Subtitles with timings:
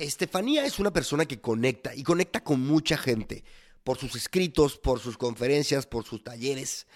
[0.00, 3.44] Estefanía es una persona que conecta y conecta con mucha gente
[3.84, 6.86] por sus escritos, por sus conferencias, por sus talleres.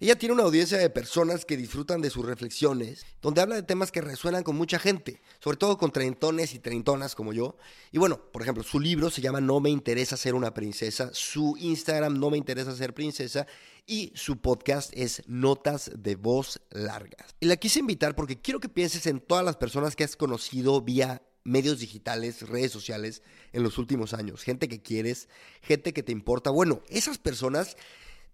[0.00, 3.90] Ella tiene una audiencia de personas que disfrutan de sus reflexiones, donde habla de temas
[3.90, 7.56] que resuenan con mucha gente, sobre todo con treintones y treintonas como yo.
[7.90, 11.56] Y bueno, por ejemplo, su libro se llama No me interesa ser una princesa, su
[11.58, 13.48] Instagram No me interesa ser princesa
[13.86, 17.34] y su podcast es Notas de Voz Largas.
[17.40, 20.80] Y la quise invitar porque quiero que pienses en todas las personas que has conocido
[20.80, 23.22] vía medios digitales, redes sociales
[23.52, 25.28] en los últimos años, gente que quieres,
[25.62, 26.50] gente que te importa.
[26.50, 27.76] Bueno, esas personas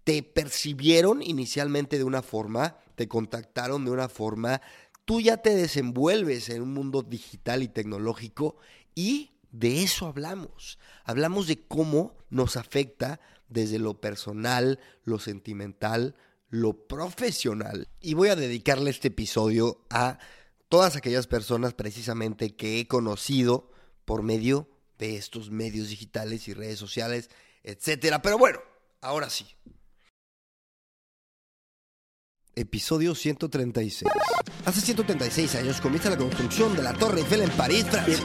[0.03, 4.61] te percibieron inicialmente de una forma, te contactaron de una forma,
[5.05, 8.57] tú ya te desenvuelves en un mundo digital y tecnológico
[8.93, 10.77] y de eso hablamos.
[11.05, 16.15] Hablamos de cómo nos afecta desde lo personal, lo sentimental,
[16.49, 17.87] lo profesional.
[18.01, 20.19] Y voy a dedicarle este episodio a
[20.69, 23.69] todas aquellas personas precisamente que he conocido
[24.05, 27.29] por medio de estos medios digitales y redes sociales,
[27.63, 28.21] etcétera.
[28.21, 28.59] Pero bueno,
[29.01, 29.45] ahora sí,
[32.57, 34.09] Episodio 136.
[34.65, 38.17] Hace 136 años comienza la construcción de la Torre Eiffel en París, Francia.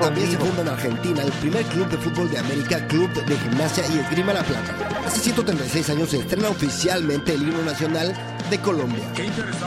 [0.00, 3.84] También se funda en Argentina el primer club de fútbol de América, Club de Gimnasia
[3.88, 5.02] y Esgrima La Plata.
[5.04, 8.14] Hace 136 años se estrena oficialmente el himno nacional
[8.48, 9.02] de Colombia.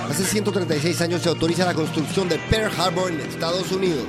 [0.09, 4.05] Hace 136 años se autoriza la construcción de Pearl Harbor en Estados Unidos.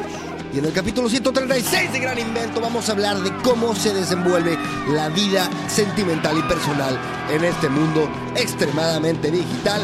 [0.54, 4.56] Y en el capítulo 136 de Gran Invento vamos a hablar de cómo se desenvuelve
[4.88, 6.96] la vida sentimental y personal
[7.28, 9.82] en este mundo extremadamente digital,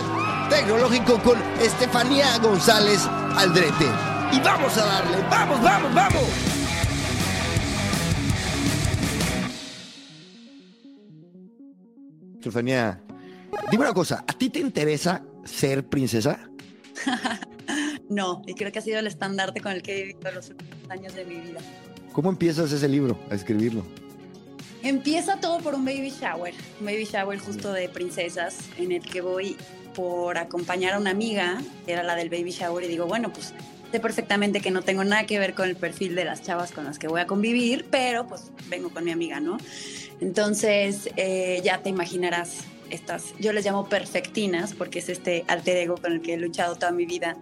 [0.49, 3.05] tecnológico con Estefanía González
[3.37, 3.87] Aldrete.
[4.33, 6.23] Y vamos a darle, vamos, vamos, vamos.
[12.37, 13.03] Estefanía,
[13.73, 16.39] dime una cosa, ¿a ti te interesa ser princesa?
[18.11, 20.91] no, y creo que ha sido el estandarte con el que he vivido los últimos
[20.91, 21.61] años de mi vida.
[22.13, 23.85] ¿Cómo empiezas ese libro, a escribirlo?
[24.83, 29.21] Empieza todo por un baby shower, un baby shower justo de princesas, en el que
[29.21, 29.57] voy
[29.95, 33.55] por acompañar a una amiga, que era la del baby shower, y digo, bueno, pues
[33.93, 36.85] sé perfectamente que no tengo nada que ver con el perfil de las chavas con
[36.85, 39.59] las que voy a convivir, pero pues vengo con mi amiga, ¿no?
[40.21, 45.97] Entonces, eh, ya te imaginarás estas, yo les llamo perfectinas, porque es este alter ego
[45.97, 47.37] con el que he luchado toda mi vida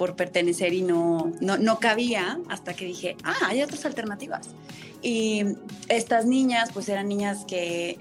[0.00, 4.48] por pertenecer y no, no, no cabía hasta que dije, ah, hay otras alternativas.
[5.02, 5.44] Y
[5.88, 7.98] estas niñas, pues eran niñas que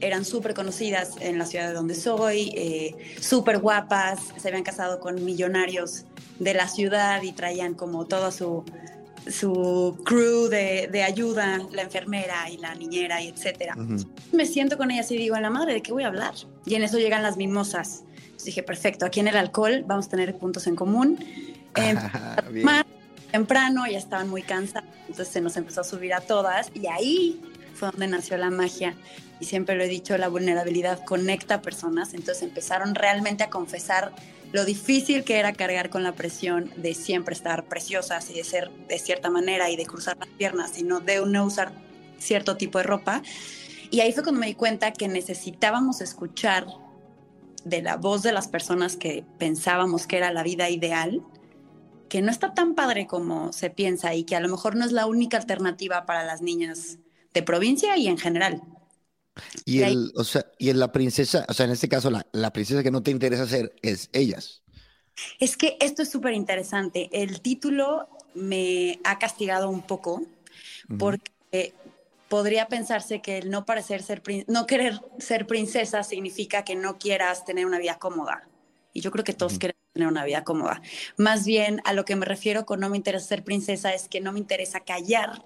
[0.00, 5.00] eran súper conocidas en la ciudad de donde soy, eh, súper guapas, se habían casado
[5.00, 6.04] con millonarios
[6.38, 8.62] de la ciudad y traían como todo su,
[9.26, 13.74] su crew de, de ayuda, la enfermera y la niñera y etcétera.
[14.32, 16.34] Me siento con ellas y digo, a la madre, ¿de qué voy a hablar?
[16.66, 18.04] Y en eso llegan las mimosas
[18.44, 21.18] dije, perfecto, aquí en el alcohol vamos a tener puntos en común.
[22.64, 22.84] más
[23.30, 27.40] temprano, ya estaban muy cansados, entonces se nos empezó a subir a todas y ahí
[27.74, 28.94] fue donde nació la magia.
[29.40, 34.12] Y siempre lo he dicho, la vulnerabilidad conecta a personas, entonces empezaron realmente a confesar
[34.50, 38.70] lo difícil que era cargar con la presión de siempre estar preciosas y de ser
[38.88, 41.70] de cierta manera y de cruzar las piernas, y no de no usar
[42.18, 43.22] cierto tipo de ropa.
[43.90, 46.66] Y ahí fue cuando me di cuenta que necesitábamos escuchar
[47.68, 51.22] de la voz de las personas que pensábamos que era la vida ideal,
[52.08, 54.92] que no está tan padre como se piensa y que a lo mejor no es
[54.92, 56.98] la única alternativa para las niñas
[57.34, 58.62] de provincia y en general.
[59.64, 62.52] Y, el, o sea, y en la princesa, o sea, en este caso, la, la
[62.52, 64.62] princesa que no te interesa ser es ellas.
[65.38, 67.08] Es que esto es súper interesante.
[67.12, 70.22] El título me ha castigado un poco
[70.98, 71.74] porque
[72.28, 77.44] podría pensarse que el no parecer ser no querer ser princesa significa que no quieras
[77.44, 78.48] tener una vida cómoda.
[78.92, 80.82] Y yo creo que todos queremos tener una vida cómoda.
[81.16, 84.20] Más bien a lo que me refiero con no me interesa ser princesa es que
[84.20, 85.44] no me interesa callar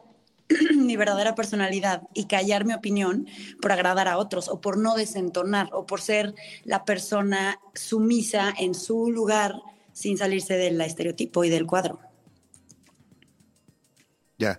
[0.77, 3.27] mi verdadera personalidad y callar mi opinión
[3.61, 8.75] por agradar a otros o por no desentonar o por ser la persona sumisa en
[8.75, 9.55] su lugar
[9.93, 12.01] sin salirse del estereotipo y del cuadro.
[14.39, 14.59] Ya.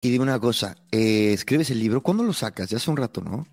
[0.00, 2.70] Y dime una cosa, eh, escribes el libro, ¿cuándo lo sacas?
[2.70, 3.46] Ya hace un rato, ¿no?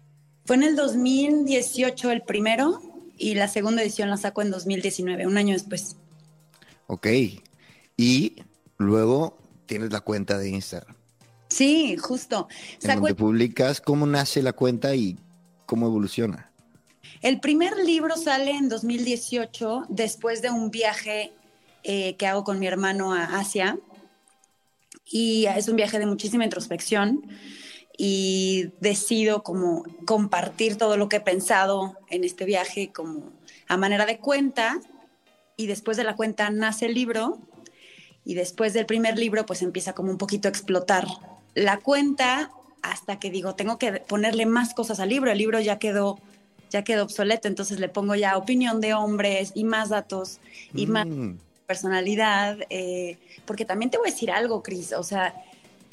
[0.46, 2.82] Fue en el 2018 el primero
[3.18, 5.96] y la segunda edición la saco en 2019, un año después.
[6.86, 7.08] Ok.
[7.98, 8.36] Y
[8.78, 10.96] luego tienes la cuenta de Instagram.
[11.48, 12.48] Sí, justo.
[12.82, 15.18] En donde publicas cómo nace la cuenta y
[15.66, 16.52] cómo evoluciona.
[17.22, 21.34] El primer libro sale en 2018 después de un viaje
[21.84, 23.80] eh, que hago con mi hermano a Asia.
[25.06, 27.28] Y es un viaje de muchísima introspección
[27.98, 33.32] y decido como compartir todo lo que he pensado en este viaje como
[33.68, 34.82] a manera de cuenta
[35.56, 37.40] y después de la cuenta nace el libro
[38.26, 41.08] y después del primer libro pues empieza como un poquito a explotar
[41.54, 42.52] la cuenta
[42.82, 46.20] hasta que digo, tengo que ponerle más cosas al libro, el libro ya quedó
[46.70, 50.40] ya quedó obsoleto, entonces le pongo ya opinión de hombres y más datos
[50.74, 51.38] y más mm.
[51.66, 55.36] Personalidad, eh, porque también te voy a decir algo, Cris, o sea,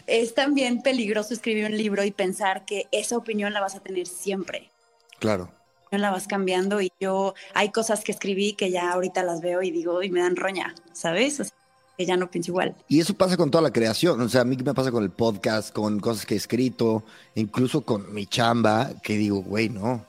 [0.07, 4.07] es también peligroso escribir un libro y pensar que esa opinión la vas a tener
[4.07, 4.71] siempre.
[5.19, 5.51] Claro.
[5.91, 9.63] No la vas cambiando y yo hay cosas que escribí que ya ahorita las veo
[9.63, 11.53] y digo y me dan roña, ¿sabes?
[11.97, 12.75] que ya no pienso igual.
[12.89, 15.11] Y eso pasa con toda la creación, o sea, a mí me pasa con el
[15.11, 17.05] podcast, con cosas que he escrito,
[17.35, 20.05] incluso con mi chamba, que digo, güey, no,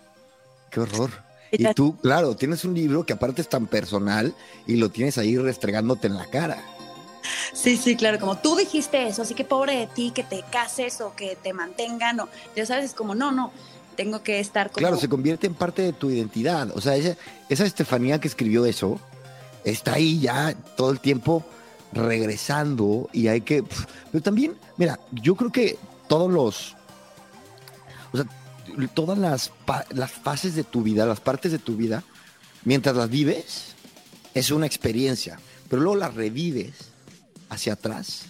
[0.71, 1.11] qué horror.
[1.55, 4.33] Y tú, claro, tienes un libro que aparte es tan personal
[4.65, 6.57] y lo tienes ahí restregándote en la cara.
[7.53, 10.99] Sí, sí, claro, como tú dijiste eso, así que pobre de ti que te cases
[10.99, 13.51] o que te mantengan, o ya sabes, es como, no, no,
[13.95, 14.79] tengo que estar como...
[14.79, 17.15] Claro, se convierte en parte de tu identidad, o sea, esa,
[17.49, 18.99] esa Estefanía que escribió eso,
[19.63, 21.45] está ahí ya todo el tiempo
[21.93, 23.63] regresando y hay que...
[24.11, 25.77] Pero también, mira, yo creo que
[26.07, 26.75] todos los...
[28.11, 28.25] O sea,
[28.93, 29.51] todas las,
[29.91, 32.03] las fases de tu vida, las partes de tu vida,
[32.65, 33.73] mientras las vives,
[34.33, 35.39] es una experiencia,
[35.69, 36.73] pero luego las revives
[37.49, 38.25] hacia atrás.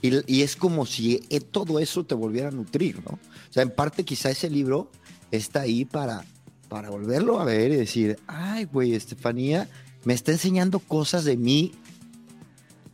[0.00, 3.12] Y, es como si e, todo eso te volviera a nutrir, ¿no?
[3.12, 4.90] O sea, en parte quizá ese libro
[5.30, 6.24] está ahí para,
[6.68, 9.68] para volverlo a ver y decir, ay, güey, Estefanía
[10.04, 11.72] me está enseñando cosas de mí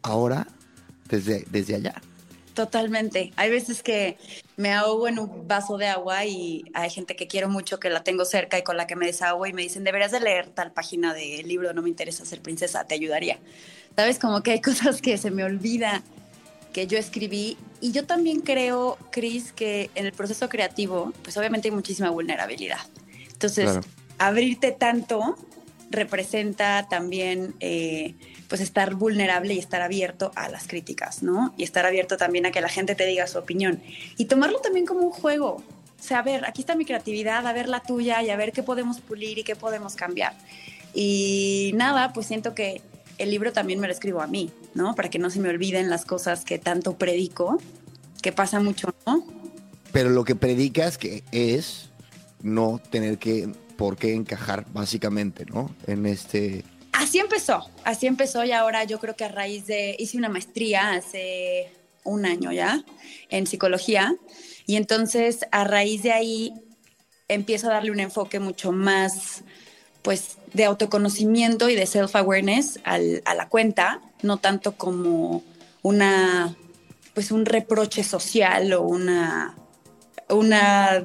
[0.03, 0.47] ahora
[1.09, 2.03] desde, desde allá.
[2.59, 3.33] Totalmente.
[3.37, 4.19] Hay veces que
[4.57, 8.03] me ahogo en un vaso de agua y hay gente que quiero mucho que la
[8.03, 10.73] tengo cerca y con la que me desahogo y me dicen, deberías de leer tal
[10.73, 13.39] página del libro, no me interesa ser princesa, te ayudaría.
[13.95, 14.19] ¿Sabes?
[14.19, 16.03] Como que hay cosas que se me olvida
[16.73, 17.57] que yo escribí.
[17.81, 22.81] Y yo también creo, Cris, que en el proceso creativo, pues obviamente hay muchísima vulnerabilidad.
[23.35, 23.79] Entonces,
[24.19, 25.37] abrirte tanto
[25.91, 28.15] representa también eh,
[28.49, 31.55] pues estar vulnerable y estar abierto a las críticas, ¿no?
[31.57, 33.83] Y estar abierto también a que la gente te diga su opinión.
[34.17, 35.63] Y tomarlo también como un juego.
[35.99, 38.53] O sea, a ver, aquí está mi creatividad, a ver la tuya y a ver
[38.53, 40.35] qué podemos pulir y qué podemos cambiar.
[40.95, 42.83] Y nada, pues siento que
[43.19, 44.95] el libro también me lo escribo a mí, ¿no?
[44.95, 47.59] Para que no se me olviden las cosas que tanto predico,
[48.23, 49.27] que pasa mucho, ¿no?
[49.93, 51.91] Pero lo que predicas que es
[52.43, 55.75] no tener que por qué encajar básicamente, ¿no?
[55.87, 60.19] En este Así empezó, así empezó y ahora yo creo que a raíz de hice
[60.19, 61.73] una maestría hace
[62.03, 62.85] un año ya
[63.31, 64.17] en psicología
[64.67, 66.53] y entonces a raíz de ahí
[67.29, 69.45] empiezo a darle un enfoque mucho más
[70.03, 75.45] pues de autoconocimiento y de self-awareness a la cuenta, no tanto como
[75.83, 76.57] una,
[77.15, 79.55] pues un reproche social o una,
[80.31, 81.05] una,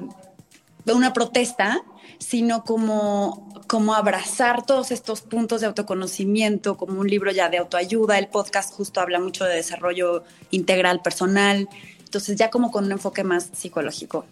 [0.86, 1.82] una protesta,
[2.24, 8.18] sino como, como abrazar todos estos puntos de autoconocimiento, como un libro ya de autoayuda,
[8.18, 13.24] el podcast justo habla mucho de desarrollo integral personal, entonces ya como con un enfoque
[13.24, 14.24] más psicológico.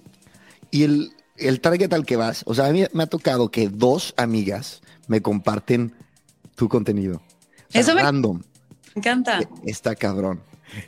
[0.71, 3.69] Y el, el target al que vas, o sea, a mí me ha tocado que
[3.69, 5.95] dos amigas me comparten
[6.55, 7.21] tu contenido.
[7.75, 8.39] Eso me random.
[8.39, 9.41] Me encanta.
[9.67, 10.41] Está cabrón.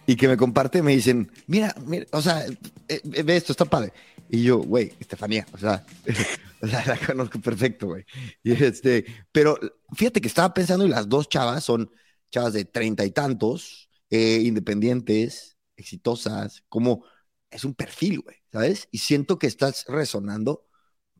[0.07, 2.47] Y que me comparten, me dicen, mira, mira, o sea,
[2.89, 3.93] eh, ve esto, está padre.
[4.35, 5.87] Y yo, güey, Estefanía, o sea,
[6.61, 8.05] o sea, la conozco perfecto, güey.
[8.43, 9.57] Este, pero
[9.93, 11.89] fíjate que estaba pensando y las dos chavas son
[12.33, 17.05] chavas de treinta y tantos, eh, independientes, exitosas, como
[17.49, 18.89] es un perfil, güey, ¿sabes?
[18.91, 20.67] Y siento que estás resonando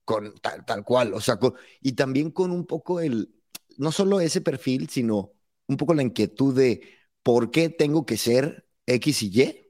[0.05, 1.39] con tal, tal cual, o sea,
[1.81, 3.33] y también con un poco el,
[3.79, 5.35] no solo ese perfil, sino
[5.69, 6.81] un poco la inquietud de
[7.23, 9.69] por qué tengo que ser X y Y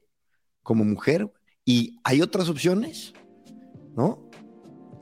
[0.63, 1.31] como mujer,
[1.63, 3.13] y hay otras opciones,
[3.95, 4.25] ¿no?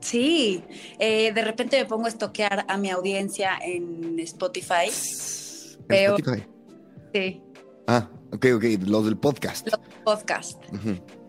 [0.00, 0.62] Sí,
[0.98, 4.90] eh, de repente me pongo a estoquear a mi audiencia en Spotify.
[5.88, 6.46] ¿En Spotify?
[7.14, 7.42] Sí.
[7.86, 9.66] Ah, ok, ok, los del podcast.
[9.66, 10.62] Los podcast.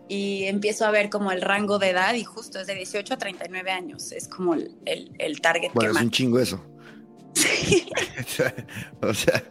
[0.08, 3.16] Y empiezo a ver como el rango de edad y justo es de 18 a
[3.16, 4.12] 39 años.
[4.12, 5.70] Es como el, el, target.
[5.72, 6.62] Bueno, es un chingo eso.
[7.34, 7.86] Sí.
[9.02, 9.42] o sea.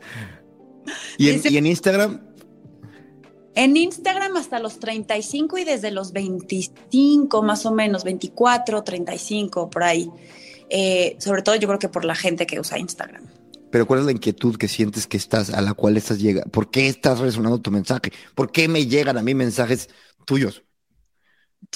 [1.18, 2.35] ¿Y en, ¿Y en Instagram?
[3.56, 9.84] En Instagram hasta los 35 y desde los 25 más o menos, 24, 35 por
[9.84, 10.12] ahí.
[10.70, 13.24] Eh, sobre todo yo creo que por la gente que usa Instagram.
[13.72, 16.50] pero ¿cuál es la inquietud que sientes que estás, a la cual estás llegando?
[16.50, 18.12] ¿Por qué estás resonando tu mensaje?
[18.34, 19.90] ¿Por qué me llegan a mí mensajes
[20.26, 20.64] tuyos?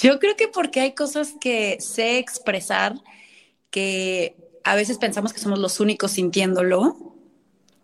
[0.02, 2.96] Yo creo que porque hay cosas que sé expresar
[3.70, 7.19] que a veces pensamos que somos los únicos sintiéndolo,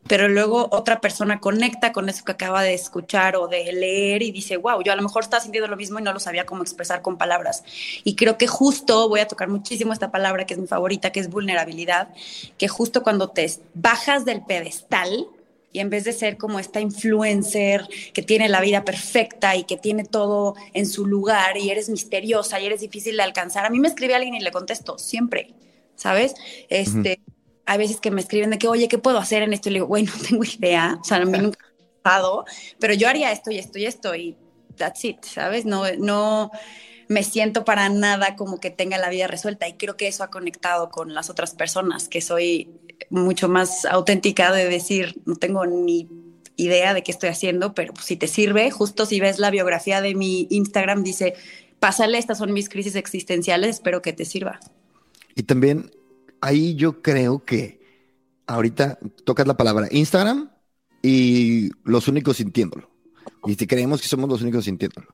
[0.07, 4.31] pero luego otra persona conecta con eso que acaba de escuchar o de leer y
[4.31, 6.61] dice, wow, yo a lo mejor estaba sintiendo lo mismo y no lo sabía cómo
[6.61, 7.63] expresar con palabras.
[8.03, 11.19] Y creo que justo voy a tocar muchísimo esta palabra que es mi favorita, que
[11.19, 12.09] es vulnerabilidad,
[12.57, 15.27] que justo cuando te bajas del pedestal
[15.71, 19.75] y en vez de ser como esta influencer que tiene la vida perfecta y que
[19.75, 23.79] tiene todo en su lugar y eres misteriosa y eres difícil de alcanzar, a mí
[23.79, 25.53] me escribe alguien y le contesto, siempre,
[25.95, 26.35] ¿sabes?
[26.69, 27.19] Este
[27.65, 29.69] hay veces que me escriben de que, oye, ¿qué puedo hacer en esto?
[29.69, 32.45] Y le digo, güey, no tengo idea, o sea, a mí nunca me ha pasado,
[32.79, 34.37] pero yo haría esto y esto y esto y
[34.77, 35.65] that's it, ¿sabes?
[35.65, 36.51] No, no
[37.07, 40.29] me siento para nada como que tenga la vida resuelta y creo que eso ha
[40.29, 42.69] conectado con las otras personas, que soy
[43.09, 46.09] mucho más auténtica de decir, no tengo ni
[46.57, 50.01] idea de qué estoy haciendo, pero pues, si te sirve, justo si ves la biografía
[50.01, 51.35] de mi Instagram, dice,
[51.79, 54.59] pásale, estas son mis crisis existenciales, espero que te sirva.
[55.35, 55.91] Y también
[56.45, 57.81] ahí yo creo que
[58.45, 60.51] ahorita tocas la palabra Instagram
[61.01, 62.89] y los únicos sintiéndolo.
[63.45, 65.07] Y creemos que somos los únicos sintiéndolo.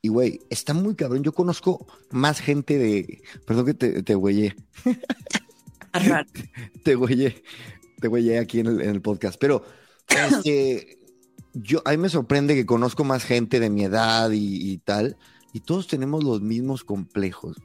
[0.00, 1.24] Y güey, está muy cabrón.
[1.24, 3.22] Yo conozco más gente de.
[3.46, 4.54] Perdón que te, te güeyé.
[6.84, 7.42] te güeyé.
[8.00, 9.40] Te güeyé aquí en el, podcast.
[9.40, 9.64] Pero
[10.08, 10.98] este,
[11.54, 15.16] yo, a mí me sorprende que conozco más gente de mi edad y, y tal.
[15.52, 17.56] Y todos tenemos los mismos complejos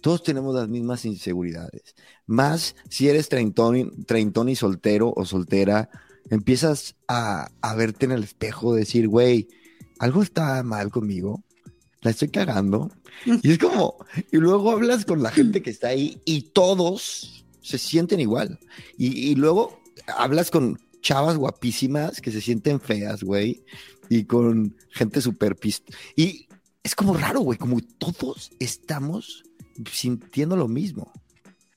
[0.00, 1.94] todos tenemos las mismas inseguridades.
[2.26, 5.90] Más si eres treintón, treintón y soltero o soltera,
[6.30, 9.48] empiezas a, verte en el espejo, decir, güey,
[9.98, 11.42] algo está mal conmigo,
[12.02, 12.90] la estoy cagando.
[13.42, 13.96] Y es como,
[14.30, 18.60] y luego hablas con la gente que está ahí y todos se sienten igual.
[18.96, 23.64] Y, y luego hablas con chavas guapísimas que se sienten feas, güey,
[24.08, 25.92] y con gente súper pista.
[26.14, 26.46] Y
[26.84, 29.42] es como raro, güey, como todos estamos
[29.90, 31.12] sintiendo lo mismo.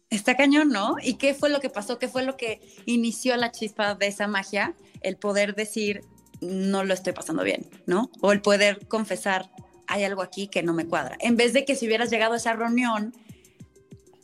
[0.10, 0.98] Está cañón, ¿no?
[1.02, 1.98] ¿Y qué fue lo que pasó?
[1.98, 4.76] ¿Qué fue lo que inició la chispa de esa magia?
[5.02, 6.02] El poder decir,
[6.42, 8.12] no lo estoy pasando bien, ¿no?
[8.20, 9.50] O el poder confesar,
[9.88, 11.18] hay algo aquí que no me cuadra.
[11.22, 13.14] En vez de que si hubieras llegado a esa reunión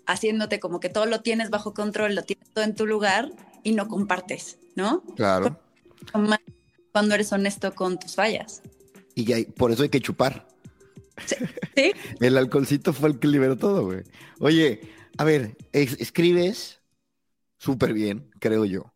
[0.06, 3.32] haciéndote como que todo lo tienes bajo control, lo tienes todo en tu lugar
[3.64, 5.04] y no compartes, ¿no?
[5.16, 5.60] Claro.
[6.92, 8.62] Cuando eres honesto con tus fallas.
[9.16, 10.48] Y por eso hay que chupar.
[11.26, 11.36] Sí.
[12.20, 14.04] el alcoholcito fue el que liberó todo, güey.
[14.40, 14.82] Oye,
[15.18, 16.82] a ver, escribes
[17.58, 18.94] súper bien, creo yo.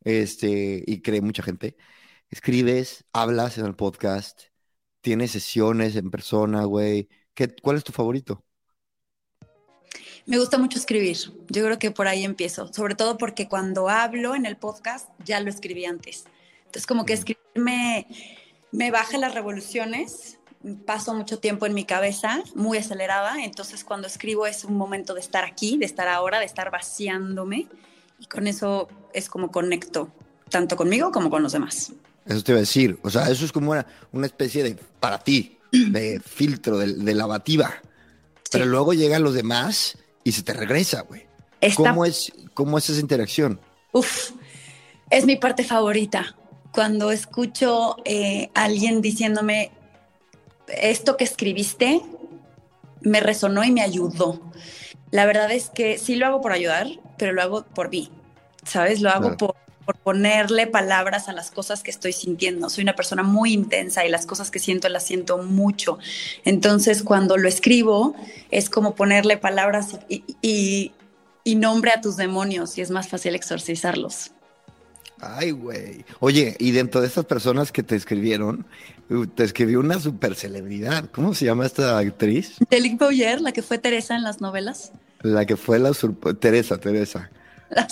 [0.00, 1.76] Este, y cree mucha gente.
[2.30, 4.42] Escribes, hablas en el podcast,
[5.00, 7.08] tienes sesiones en persona, güey.
[7.62, 8.44] ¿Cuál es tu favorito?
[10.26, 11.16] Me gusta mucho escribir.
[11.48, 12.72] Yo creo que por ahí empiezo.
[12.72, 16.24] Sobre todo porque cuando hablo en el podcast ya lo escribí antes.
[16.58, 18.06] Entonces, como que escribirme
[18.70, 20.38] me baja las revoluciones
[20.86, 25.20] paso mucho tiempo en mi cabeza, muy acelerada, entonces cuando escribo es un momento de
[25.20, 27.68] estar aquí, de estar ahora, de estar vaciándome
[28.18, 30.12] y con eso es como conecto,
[30.48, 31.92] tanto conmigo como con los demás.
[32.24, 35.18] Eso te iba a decir, o sea, eso es como una, una especie de, para
[35.18, 37.74] ti, de filtro, de, lavativa,
[38.50, 41.26] pero luego llegan los demás y se te regresa, güey.
[41.76, 43.60] ¿Cómo, es, ¿Cómo es esa interacción?
[43.92, 44.30] Uf,
[45.10, 46.36] es mi parte favorita.
[46.72, 49.70] Cuando escucho eh, a alguien diciéndome,
[50.68, 52.02] esto que escribiste
[53.00, 54.40] me resonó y me ayudó.
[55.10, 56.86] La verdad es que sí lo hago por ayudar,
[57.18, 58.10] pero lo hago por mí,
[58.64, 59.00] ¿sabes?
[59.00, 59.56] Lo hago por,
[60.04, 62.70] ponerle palabras a las cosas que estoy sintiendo.
[62.70, 65.98] Soy una persona muy intensa y las cosas que siento las siento mucho.
[66.44, 68.14] Entonces, cuando lo escribo,
[68.50, 70.92] es como ponerle palabras y
[71.44, 74.30] nombre a tus demonios y es más fácil exorcizarlos.
[75.24, 76.04] Ay, güey.
[76.18, 78.66] Oye, y dentro de estas personas que te escribieron,
[79.08, 81.08] uh, te escribió una super celebridad.
[81.12, 82.56] ¿Cómo se llama esta actriz?
[82.68, 84.90] Delic Boyer, la que fue Teresa en las novelas.
[85.20, 85.92] La que fue la
[86.40, 87.30] Teresa, Teresa.
[87.70, 87.86] La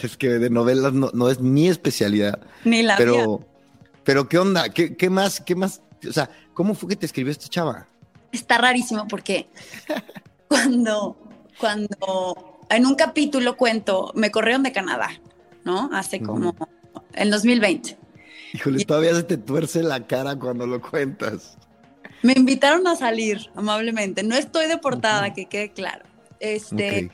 [0.00, 2.38] Es que de novelas no, es mi especialidad.
[2.64, 3.44] Ni la pero,
[4.04, 4.68] Pero, ¿qué onda?
[4.68, 5.40] ¿Qué, ¿Qué más?
[5.40, 5.82] ¿Qué más?
[6.08, 7.88] O sea, ¿cómo fue que te escribió esta chava?
[8.30, 9.48] Está rarísimo porque
[10.48, 11.16] cuando,
[11.58, 15.10] cuando en un capítulo cuento, me corrieron de Canadá
[15.66, 15.90] ¿no?
[15.92, 16.54] Hace como
[17.12, 17.98] en 2020.
[18.54, 21.58] Híjole, todavía se te tuerce la cara cuando lo cuentas.
[22.22, 24.22] Me invitaron a salir amablemente.
[24.22, 26.04] No estoy deportada, que quede claro.
[26.38, 27.10] Este,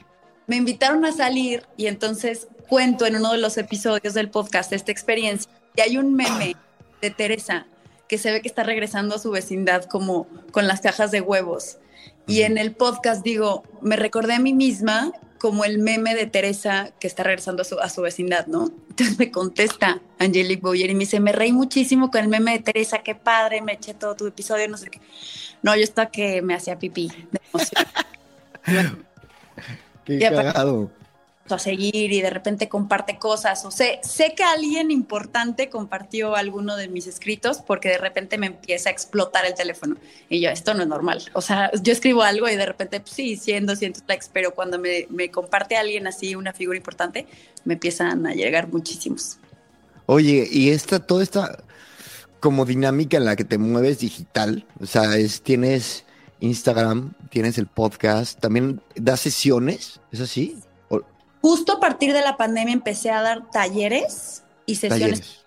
[0.47, 4.93] me invitaron a salir y entonces cuento en uno de los episodios del podcast esta
[4.93, 5.51] experiencia.
[5.75, 6.55] Y hay un meme
[7.01, 7.67] de Teresa
[8.07, 11.79] que se ve que está regresando a su vecindad como con las cajas de huevos.
[12.27, 15.13] Y en el podcast digo, me recordé a mí misma
[15.43, 18.71] como el meme de Teresa que está regresando a su, a su vecindad, ¿no?
[18.91, 22.61] Entonces me contesta Angelique Boyer y me dice, me reí muchísimo con el meme de
[22.61, 25.01] Teresa, qué padre, me eché todo tu episodio, no sé qué.
[25.61, 27.87] No, yo estaba que me hacía pipí de emoción.
[30.05, 30.93] Qué Y cagado.
[31.49, 33.65] A seguir y de repente comparte cosas.
[33.65, 38.47] O sé, sé que alguien importante compartió alguno de mis escritos porque de repente me
[38.47, 39.97] empieza a explotar el teléfono.
[40.29, 41.23] Y yo, esto no es normal.
[41.35, 44.79] O sea, yo escribo algo y de repente, pues, sí, 100, 200 likes, pero cuando
[44.79, 47.27] me, me comparte alguien así, una figura importante,
[47.65, 49.39] me empiezan a llegar muchísimos.
[50.07, 51.65] Oye, y esta, toda esta
[52.41, 56.05] como dinámica en la que te mueves digital, o sea, es, tienes
[56.41, 60.59] Instagram, tienes el podcast, también das sesiones, ¿es así?
[61.43, 65.45] Justo a partir de la pandemia empecé a dar talleres y sesiones talleres.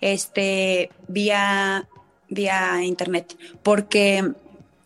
[0.00, 1.88] este, vía,
[2.28, 4.34] vía internet, porque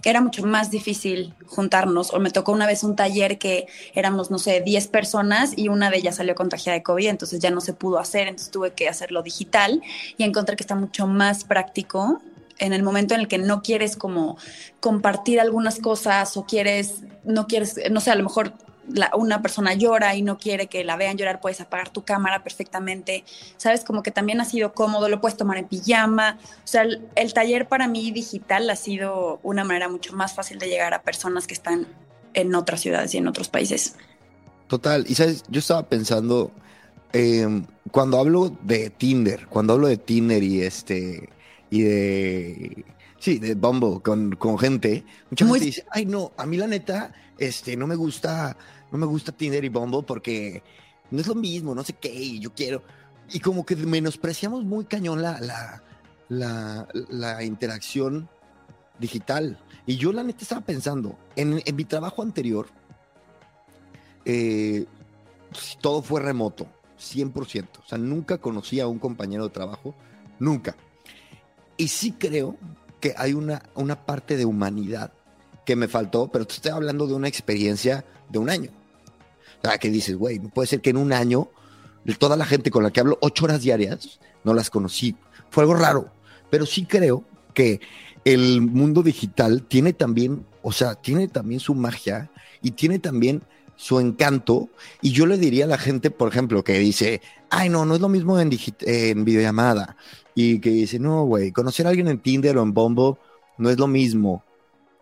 [0.04, 2.12] era mucho más difícil juntarnos.
[2.12, 5.90] O me tocó una vez un taller que éramos, no sé, 10 personas y una
[5.90, 8.88] de ellas salió contagiada de COVID, entonces ya no se pudo hacer, entonces tuve que
[8.88, 9.82] hacerlo digital
[10.16, 12.20] y encontré que está mucho más práctico
[12.58, 14.36] en el momento en el que no quieres como
[14.78, 18.52] compartir algunas cosas o quieres, no quieres, no sé, a lo mejor
[18.92, 22.42] la- una persona llora y no quiere que la vean llorar, puedes apagar tu cámara
[22.44, 23.24] perfectamente,
[23.56, 23.84] ¿sabes?
[23.84, 27.32] Como que también ha sido cómodo, lo puedes tomar en pijama, o sea, el, el
[27.34, 31.46] taller para mí digital ha sido una manera mucho más fácil de llegar a personas
[31.46, 31.86] que están
[32.34, 33.94] en otras ciudades y en otros países.
[34.66, 36.50] Total, y sabes, yo estaba pensando,
[37.12, 37.46] eh,
[37.90, 41.28] cuando hablo de Tinder, cuando hablo de Tinder y este,
[41.70, 42.84] y de,
[43.18, 46.66] sí, de Bumble con, con gente, mucha Muy- gente dice, ay no, a mí la
[46.66, 48.56] neta, este, no me gusta,
[48.94, 50.62] no me gusta Tinder y Bumble porque
[51.10, 52.80] no es lo mismo, no sé qué, y yo quiero,
[53.28, 55.40] y como que menospreciamos muy cañón la,
[56.28, 58.28] la, la, interacción
[59.00, 59.58] digital.
[59.84, 62.68] Y yo la neta estaba pensando, en, en mi trabajo anterior,
[64.24, 64.86] eh,
[65.80, 67.66] todo fue remoto, 100%.
[67.84, 69.96] O sea, nunca conocí a un compañero de trabajo,
[70.38, 70.76] nunca.
[71.76, 72.56] Y sí creo
[73.00, 75.12] que hay una, una parte de humanidad
[75.66, 78.70] que me faltó, pero te estoy hablando de una experiencia de un año.
[79.64, 81.48] Sea, que dices, güey, puede ser que en un año
[82.18, 85.16] toda la gente con la que hablo ocho horas diarias no las conocí.
[85.48, 86.10] Fue algo raro,
[86.50, 87.24] pero sí creo
[87.54, 87.80] que
[88.26, 93.42] el mundo digital tiene también, o sea, tiene también su magia y tiene también
[93.74, 94.68] su encanto.
[95.00, 98.02] Y yo le diría a la gente, por ejemplo, que dice, ay, no, no es
[98.02, 98.50] lo mismo en,
[98.80, 99.96] en videollamada.
[100.34, 103.14] Y que dice, no, güey, conocer a alguien en Tinder o en Bumble
[103.56, 104.44] no es lo mismo.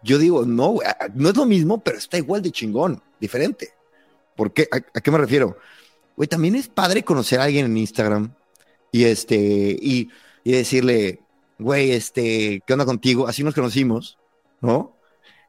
[0.04, 0.76] Yo digo, no,
[1.14, 3.70] no es lo mismo, pero está igual de chingón, diferente.
[4.42, 4.66] ¿Por qué?
[4.72, 5.56] ¿A, a qué me refiero?
[6.16, 8.34] Güey, también es padre conocer a alguien en Instagram
[8.90, 10.10] y este, y,
[10.42, 11.20] y decirle,
[11.60, 13.28] güey, este, ¿qué onda contigo?
[13.28, 14.18] Así nos conocimos,
[14.60, 14.96] ¿no?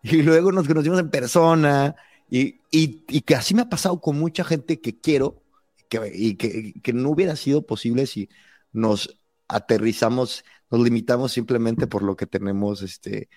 [0.03, 1.95] Y luego nos conocimos en persona
[2.29, 5.41] y, y, y que así me ha pasado con mucha gente que quiero
[5.89, 8.29] que, y que, que no hubiera sido posible si
[8.73, 13.27] nos aterrizamos, nos limitamos simplemente por lo que tenemos este,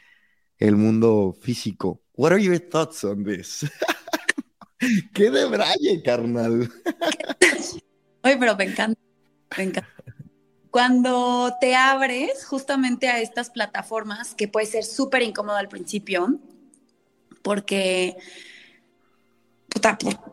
[0.59, 2.03] el mundo físico.
[2.13, 3.65] What are your thoughts on this?
[5.15, 6.71] ¡Qué de braille, carnal!
[8.23, 9.01] Oye, pero me encanta,
[9.57, 9.93] me encanta.
[10.71, 16.39] Cuando te abres justamente a estas plataformas, que puede ser súper incómodo al principio,
[17.43, 18.17] porque,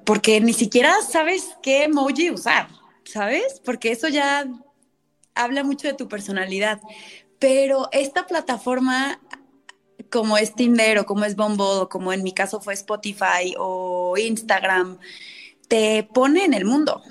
[0.06, 2.68] porque ni siquiera sabes qué emoji usar,
[3.06, 3.62] ¿sabes?
[3.64, 4.46] Porque eso ya
[5.36, 6.82] habla mucho de tu personalidad.
[7.40, 9.22] Pero esta plataforma,
[10.14, 14.16] como es Tinder o como es Bumble o como en mi caso fue Spotify o
[14.18, 15.00] Instagram,
[15.68, 17.02] te pone en el mundo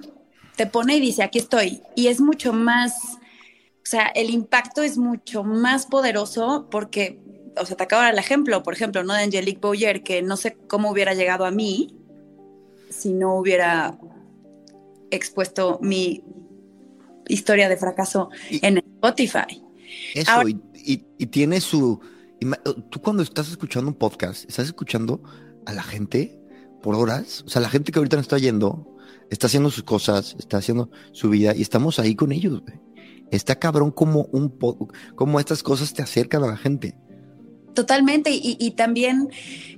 [0.54, 1.80] te pone y dice, aquí estoy.
[1.96, 7.18] Y es mucho más, o sea, el impacto es mucho más poderoso porque,
[7.56, 9.14] o sea, te acabo de dar el ejemplo, por ejemplo, ¿no?
[9.14, 11.96] De Angelique Boyer, que no sé cómo hubiera llegado a mí
[12.90, 13.98] si no hubiera
[15.10, 16.22] expuesto mi
[17.28, 19.62] historia de fracaso Y- en Spotify.
[20.14, 20.60] Eso, Ahora- y,
[20.92, 21.98] y- y tiene su...
[22.42, 25.22] ima- Tú cuando estás escuchando un podcast, estás escuchando
[25.66, 26.38] a la gente
[26.82, 27.42] por horas.
[27.46, 28.96] O sea, la gente que ahorita nos está yendo,
[29.30, 32.62] está haciendo sus cosas, está haciendo su vida y estamos ahí con ellos.
[33.30, 34.50] Está cabrón como, un
[35.14, 36.96] como estas cosas te acercan a la gente.
[37.74, 39.28] Totalmente, y, y también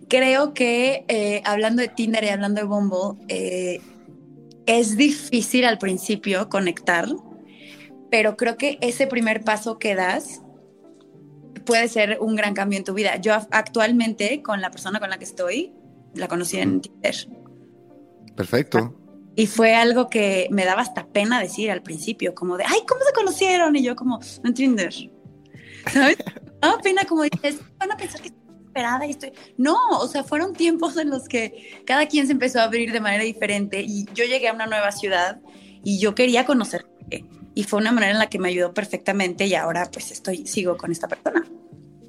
[0.08, 3.80] creo que eh, hablando de Tinder y hablando de Bumble, eh,
[4.66, 7.06] es difícil al principio conectar,
[8.10, 10.40] pero creo que ese primer paso que das
[11.64, 13.16] puede ser un gran cambio en tu vida.
[13.16, 15.72] Yo actualmente con la persona con la que estoy,
[16.14, 17.14] la conocí en Tinder.
[18.36, 18.94] Perfecto.
[19.36, 23.00] Y fue algo que me daba hasta pena decir al principio, como de, ay, ¿cómo
[23.04, 23.74] se conocieron?
[23.74, 24.94] Y yo como, en Tinder.
[25.92, 26.18] ¿Sabes?
[26.60, 28.30] Daba pena como dices, van a pensar que
[28.74, 29.32] esperada y estoy...
[29.56, 33.00] No, o sea, fueron tiempos en los que cada quien se empezó a abrir de
[33.00, 35.40] manera diferente y yo llegué a una nueva ciudad
[35.84, 36.86] y yo quería conocer
[37.54, 40.76] y fue una manera en la que me ayudó perfectamente y ahora pues estoy, sigo
[40.76, 41.44] con esta persona.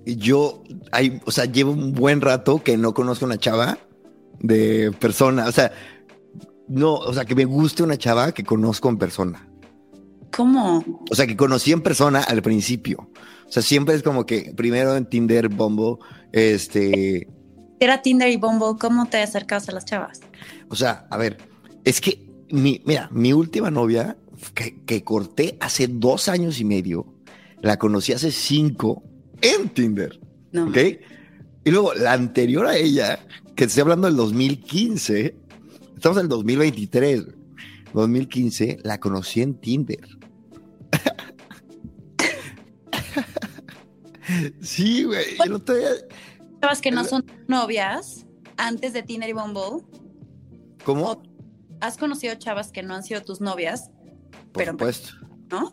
[0.06, 3.78] Yo, hay, o sea, llevo un buen rato que no conozco una chava
[4.40, 5.72] de persona, o sea,
[6.68, 9.48] no, o sea, que me guste una chava que conozco en persona.
[10.36, 10.84] ¿Cómo?
[11.10, 13.10] O sea, que conocí en persona al principio.
[13.48, 16.00] O sea, siempre es como que primero en Tinder, Bombo,
[16.32, 17.28] este...
[17.80, 20.22] Era Tinder y Bumble, ¿cómo te acercas a las chavas?
[20.70, 21.38] O sea, a ver,
[21.84, 24.18] es que, mi, mira, mi última novia
[24.54, 27.06] que, que corté hace dos años y medio,
[27.62, 29.04] la conocí hace cinco
[29.42, 30.20] en Tinder.
[30.52, 30.70] No.
[30.70, 30.78] ¿Ok?
[31.64, 33.20] Y luego la anterior a ella,
[33.56, 35.36] que estoy hablando del 2015,
[35.96, 37.26] estamos en el 2023,
[37.94, 40.08] 2015, la conocí en Tinder.
[44.62, 45.26] sí, güey.
[45.38, 46.08] día-
[46.62, 48.26] Chavas que no son novias
[48.58, 49.84] antes de Tinder y Bumble.
[50.84, 51.22] ¿Cómo?
[51.82, 53.92] ¿Has conocido chavas que no han sido tus novias,
[54.56, 55.14] Por pero- supuesto.
[55.52, 55.72] no?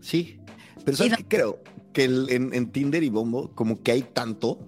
[0.00, 0.38] Sí.
[0.84, 1.62] Pero ¿sabes qué creo?
[1.92, 4.58] Que el- en, en Tinder y Bombo, como que hay tanto,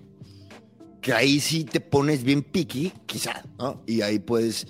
[1.02, 3.82] que ahí sí te pones bien picky, quizá, ¿no?
[3.86, 4.66] Y ahí puedes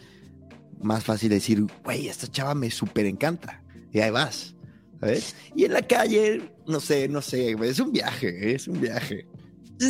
[0.80, 3.62] más fácil decir, güey, esta chava me súper encanta.
[3.92, 4.54] Y ahí vas,
[5.00, 5.34] ¿sabes?
[5.54, 9.26] Y en la calle, no sé, no sé, es un viaje, es un viaje.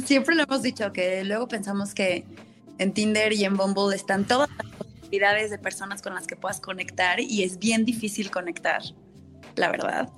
[0.04, 2.24] Siempre lo hemos dicho que luego pensamos que
[2.78, 7.20] en Tinder y en Bumble están todas las de personas con las que puedas conectar
[7.20, 8.82] y es bien difícil conectar,
[9.56, 10.10] la verdad.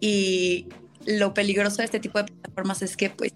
[0.00, 0.68] Y
[1.06, 3.32] lo peligroso de este tipo de plataformas es que, pues,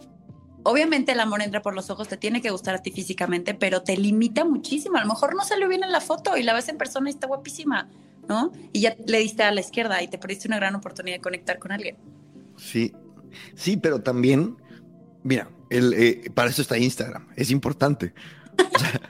[0.63, 3.83] obviamente el amor entra por los ojos, te tiene que gustar a ti físicamente, pero
[3.83, 4.97] te limita muchísimo.
[4.97, 7.13] A lo mejor no salió bien en la foto y la ves en persona y
[7.13, 7.89] está guapísima,
[8.29, 8.53] ¿no?
[8.73, 11.59] Y ya le diste a la izquierda y te perdiste una gran oportunidad de conectar
[11.59, 11.97] con alguien.
[12.57, 12.93] Sí,
[13.55, 14.57] sí, pero también,
[15.23, 18.15] mira, el, eh, para eso está Instagram, es importante.
[18.75, 19.01] O sea,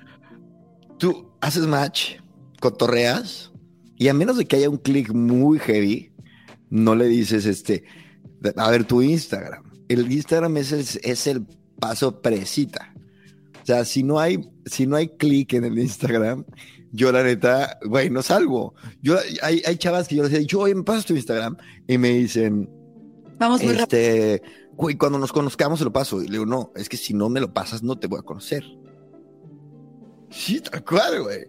[0.98, 2.14] tú haces match,
[2.60, 3.52] cotorreas,
[3.98, 6.12] y a menos de que haya un clic muy heavy,
[6.70, 7.84] no le dices, este,
[8.56, 9.62] a ver tu Instagram.
[9.88, 11.44] El Instagram es el, es el
[11.78, 12.94] paso presita.
[13.62, 16.44] O sea, si no hay, si no hay clic en el Instagram,
[16.92, 18.74] yo la neta, güey, no salgo.
[19.02, 21.98] Yo, hay, hay chavas que yo les he dicho, oye, me pasas tu Instagram, y
[21.98, 22.70] me dicen,
[23.38, 24.00] Vamos muy rápido.
[24.00, 24.42] este,
[24.74, 26.22] güey, cuando nos conozcamos se lo paso.
[26.22, 28.22] Y le digo, no, es que si no me lo pasas, no te voy a
[28.22, 28.64] conocer.
[30.32, 31.46] Sí, tal cual, güey.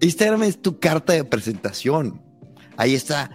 [0.00, 2.20] Instagram es tu carta de presentación.
[2.76, 3.30] Ahí está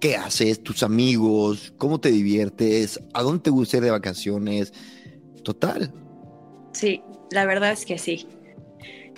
[0.00, 4.72] qué haces, tus amigos, cómo te diviertes, a dónde te gusta ir de vacaciones.
[5.44, 5.92] Total.
[6.72, 8.26] Sí, la verdad es que sí.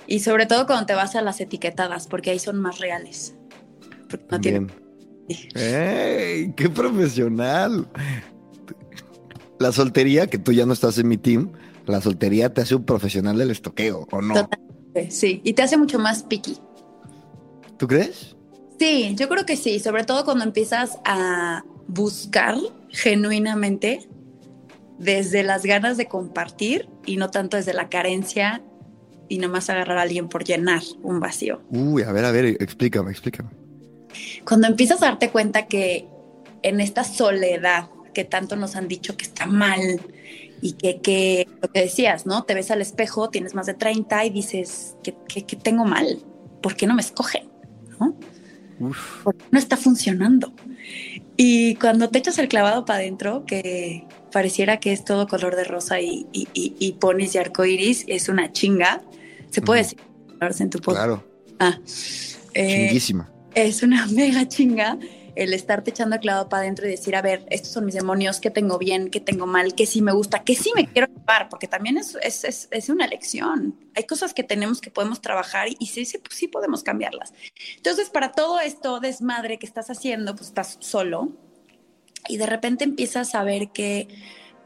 [0.07, 3.35] Y sobre todo cuando te vas a las etiquetadas, porque ahí son más reales.
[4.09, 4.73] Porque no tienen-.
[5.55, 6.53] ¡Ey!
[6.57, 7.89] ¡Qué profesional!
[9.59, 11.53] La soltería, que tú ya no estás en mi team,
[11.87, 14.49] la soltería te hace un profesional del estoqueo, ¿o no?
[15.09, 16.59] Sí, y te hace mucho más picky.
[17.77, 18.37] ¿Tú crees?
[18.79, 22.57] Sí, yo creo que sí, sobre todo cuando empiezas a buscar
[22.89, 24.09] genuinamente
[24.99, 28.63] desde las ganas de compartir y no tanto desde la carencia
[29.29, 31.63] y nomás agarrar a alguien por llenar un vacío.
[31.71, 33.51] Uy, a ver, a ver, explícame, explícame.
[34.45, 36.07] Cuando empiezas a darte cuenta que
[36.63, 39.81] en esta soledad que tanto nos han dicho que está mal
[40.63, 42.45] y que, que lo que decías, ¿no?
[42.45, 46.19] Te ves al espejo, tienes más de 30 y dices, ¿qué, qué, qué tengo mal?
[46.63, 47.49] ¿Por qué no me escogen?
[47.99, 48.17] ¿No?
[48.81, 49.23] Uf.
[49.25, 50.53] ¿Por qué no está funcionando?
[51.37, 55.65] Y cuando te echas el clavado para adentro, que pareciera que es todo color de
[55.65, 59.03] rosa y, y, y, y ponis y arcoiris, es una chinga.
[59.51, 59.99] Se puede decir
[60.61, 61.05] en tu podcast.
[61.07, 61.25] Claro,
[61.59, 61.79] Ah,
[62.55, 63.31] eh, chinguísima.
[63.55, 64.99] es una mega chinga
[65.37, 68.41] el estarte echando el clavado para adentro y decir, a ver, estos son mis demonios,
[68.41, 71.49] qué tengo bien, qué tengo mal, qué sí me gusta, qué sí me quiero llevar,
[71.49, 73.79] porque también es, es, es, es una lección.
[73.95, 77.33] Hay cosas que tenemos que podemos trabajar y sí, sí, sí podemos cambiarlas.
[77.77, 81.33] Entonces, para todo esto desmadre que estás haciendo, pues estás solo
[82.29, 84.09] y de repente empiezas a ver que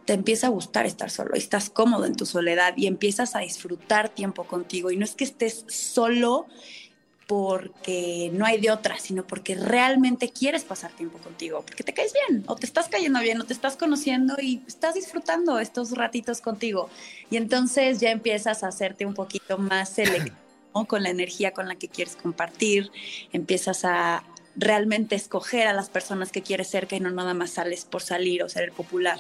[0.05, 3.41] te empieza a gustar estar solo y estás cómodo en tu soledad y empiezas a
[3.41, 6.47] disfrutar tiempo contigo y no es que estés solo
[7.27, 12.13] porque no hay de otra, sino porque realmente quieres pasar tiempo contigo, porque te caes
[12.29, 16.41] bien, o te estás cayendo bien, o te estás conociendo y estás disfrutando estos ratitos
[16.41, 16.91] contigo.
[17.31, 20.37] Y entonces ya empiezas a hacerte un poquito más selectivo
[20.89, 22.91] con la energía con la que quieres compartir,
[23.33, 24.25] empiezas a
[24.57, 28.43] realmente escoger a las personas que quieres cerca y no nada más sales por salir
[28.43, 29.19] o ser el popular.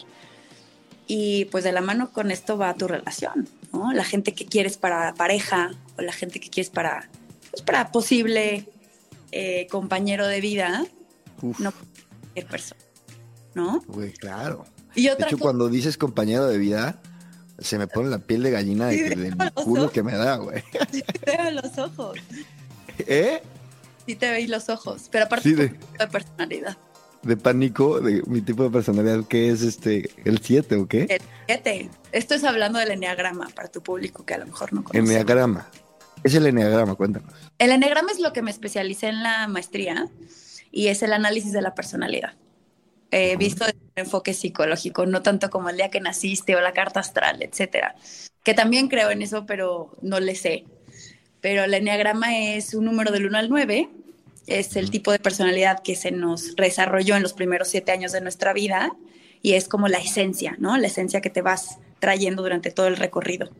[1.06, 3.92] Y pues de la mano con esto va tu relación, ¿no?
[3.92, 7.08] La gente que quieres para pareja o la gente que quieres para
[7.54, 8.68] pues, para posible
[9.32, 10.84] eh, compañero de vida,
[11.42, 12.80] Uf, no cualquier persona,
[13.54, 13.82] ¿no?
[13.88, 14.64] güey, claro.
[14.94, 17.00] Y De otra hecho, cosa, cuando dices compañero de vida,
[17.58, 19.92] se me pone la piel de gallina de, Sí, del culo ojos.
[19.92, 20.62] que me da, güey.
[20.92, 22.18] Sí te veo los ojos.
[22.98, 23.42] ¿Eh?
[24.06, 25.08] Sí te veis los ojos.
[25.10, 26.76] Pero aparte Sí, de- tipo de personalidad.
[27.22, 31.06] De pánico, de mi tipo de personalidad, que es este, el 7 o qué?
[31.08, 31.88] El 7.
[32.12, 34.98] Esto es hablando del enneagrama para tu público que a lo mejor no conoce.
[34.98, 35.66] Enneagrama.
[36.24, 37.32] Es el enneagrama, cuéntanos.
[37.58, 40.08] El enneagrama es lo que me especialicé en la maestría
[40.72, 42.34] y es el análisis de la personalidad.
[43.10, 46.72] Eh, visto desde un enfoque psicológico, no tanto como el día que naciste o la
[46.72, 47.94] carta astral, etcétera.
[48.42, 50.64] Que también creo en eso, pero no le sé.
[51.40, 53.88] Pero el enneagrama es un número del 1 al 9,
[54.46, 58.20] es el tipo de personalidad que se nos desarrolló en los primeros siete años de
[58.20, 58.94] nuestra vida
[59.42, 60.76] y es como la esencia, ¿no?
[60.76, 63.50] La esencia que te vas trayendo durante todo el recorrido.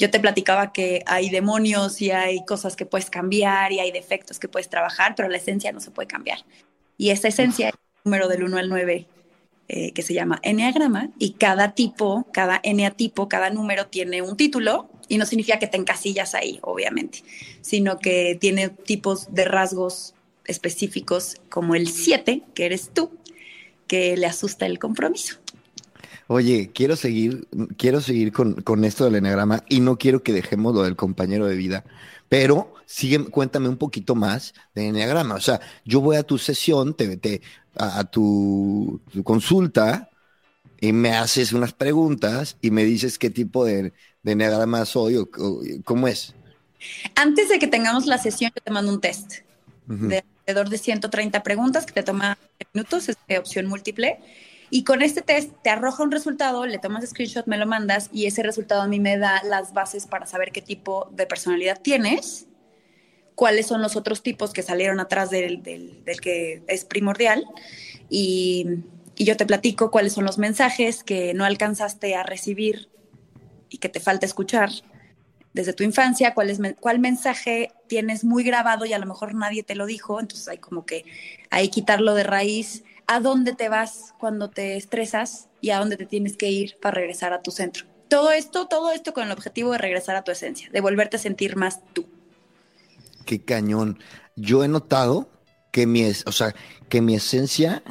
[0.00, 4.38] Yo te platicaba que hay demonios y hay cosas que puedes cambiar y hay defectos
[4.38, 6.38] que puedes trabajar, pero la esencia no se puede cambiar.
[6.96, 9.06] Y esa esencia es el número del 1 al 9
[9.68, 14.88] eh, que se llama enneagrama y cada tipo, cada eneatipo, cada número tiene un título
[15.06, 17.22] y no significa que te encasillas ahí, obviamente,
[17.60, 20.14] sino que tiene tipos de rasgos
[20.46, 23.10] específicos como el 7, que eres tú,
[23.86, 25.39] que le asusta el compromiso.
[26.32, 30.72] Oye, quiero seguir, quiero seguir con, con esto del enneagrama y no quiero que dejemos
[30.74, 31.84] lo del compañero de vida,
[32.28, 35.34] pero sigue, cuéntame un poquito más de enneagrama.
[35.34, 37.42] O sea, yo voy a tu sesión, te, te-
[37.76, 40.08] a, a tu, tu consulta
[40.80, 45.22] y me haces unas preguntas y me dices qué tipo de, de enneagrama soy o,
[45.38, 46.36] o cómo es.
[47.14, 49.32] Antes de que tengamos la sesión, yo te mando un test.
[50.00, 52.38] De alrededor de 130 preguntas que te toma
[52.74, 54.18] minutos, es de opción múltiple.
[54.70, 58.26] Y con este test te arroja un resultado, le tomas screenshot, me lo mandas y
[58.26, 62.46] ese resultado a mí me da las bases para saber qué tipo de personalidad tienes,
[63.34, 67.44] cuáles son los otros tipos que salieron atrás del, del- que es primordial.
[68.08, 68.66] Y,
[69.16, 72.88] y yo te platico cuáles son los mensajes que no alcanzaste a recibir
[73.68, 74.70] y que te falta escuchar
[75.52, 79.64] desde tu infancia, cuál, es, cuál mensaje tienes muy grabado y a lo mejor nadie
[79.64, 81.04] te lo dijo, entonces hay como que
[81.50, 86.06] hay quitarlo de raíz, a dónde te vas cuando te estresas y a dónde te
[86.06, 87.84] tienes que ir para regresar a tu centro.
[88.06, 91.18] Todo esto, todo esto con el objetivo de regresar a tu esencia, de volverte a
[91.18, 92.06] sentir más tú.
[93.26, 93.98] Qué cañón.
[94.36, 95.28] Yo he notado
[95.72, 96.54] que mi, es, o sea,
[96.88, 97.82] que mi esencia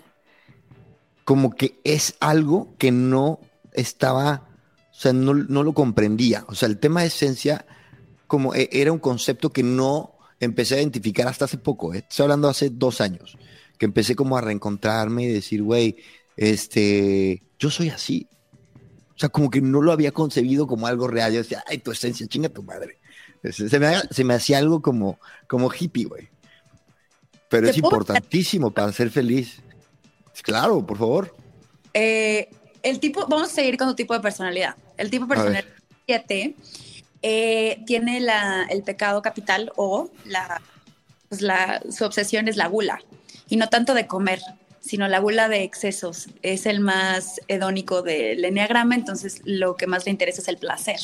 [1.25, 3.41] como que es algo que no
[3.73, 4.47] estaba,
[4.89, 6.45] o sea, no, no lo comprendía.
[6.47, 7.65] O sea, el tema de esencia
[8.25, 12.05] como e- era un concepto que no empecé a identificar hasta hace poco, ¿eh?
[12.09, 13.37] Estoy hablando hace dos años,
[13.79, 15.95] que empecé como a reencontrarme y decir, güey,
[16.37, 18.27] este, yo soy así.
[19.15, 21.33] O sea, como que no lo había concebido como algo real.
[21.33, 22.99] Yo decía, ay, tu esencia, chinga tu madre.
[23.51, 26.29] Se me, se me hacía algo como, como hippie, güey.
[27.49, 29.61] Pero ¿Te es importantísimo para ser feliz.
[30.43, 31.35] Claro, por favor.
[31.93, 32.49] Eh,
[32.83, 34.75] el tipo, vamos a seguir con tu tipo de personalidad.
[34.97, 35.65] El tipo de personalidad
[36.05, 36.55] 7
[37.21, 40.61] eh, tiene la- el pecado capital o la,
[41.27, 43.01] pues la, su obsesión es la gula.
[43.49, 44.39] Y no tanto de comer,
[44.79, 46.27] sino la gula de excesos.
[46.41, 50.99] Es el más hedónico del enneagrama, entonces lo que más le interesa es el placer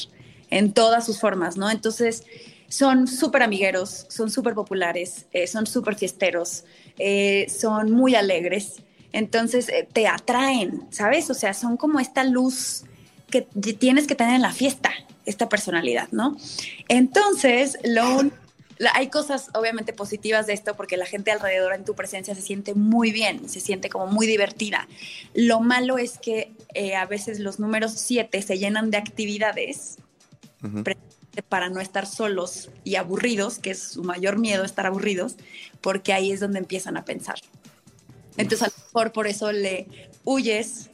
[0.49, 1.69] en todas sus formas, ¿no?
[1.71, 2.23] Entonces
[2.69, 6.63] son súper amigueros, son súper populares, eh, son súper fiesteros,
[6.99, 8.84] eh, son muy alegres.
[9.12, 11.29] Entonces eh, te atraen, ¿sabes?
[11.29, 12.84] O sea, son como esta luz
[13.29, 14.91] que tienes que tener en la fiesta,
[15.25, 16.38] esta personalidad, ¿no?
[16.88, 18.34] Entonces, lo un-
[18.77, 22.41] la- hay cosas obviamente positivas de esto porque la gente alrededor en tu presencia se
[22.41, 24.88] siente muy bien, se siente como muy divertida.
[25.33, 29.97] Lo malo es que eh, a veces los números 7 se llenan de actividades
[30.63, 30.83] Ujú.
[31.49, 35.35] para no estar solos y aburridos, que es su mayor miedo estar aburridos,
[35.81, 37.35] porque ahí es donde empiezan a pensar.
[38.38, 39.88] Entonces, a lo mejor por eso le
[40.25, 40.89] huyes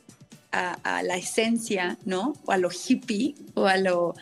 [0.52, 2.34] a, a la esencia, ¿no?
[2.46, 4.16] O a lo hippie, o a lo,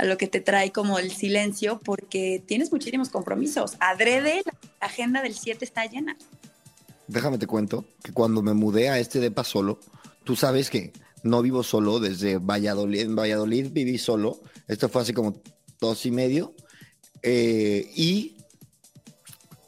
[0.00, 3.76] a lo que te trae como el silencio, porque tienes muchísimos compromisos.
[3.80, 4.42] Adrede,
[4.80, 6.16] la agenda del 7 está llena.
[7.06, 9.78] Déjame te cuento que cuando me mudé a este depa solo,
[10.24, 13.00] tú sabes que no vivo solo desde Valladolid.
[13.00, 14.40] En Valladolid viví solo.
[14.68, 15.42] Esto fue hace como
[15.78, 16.54] dos y medio.
[17.22, 18.38] Eh, y,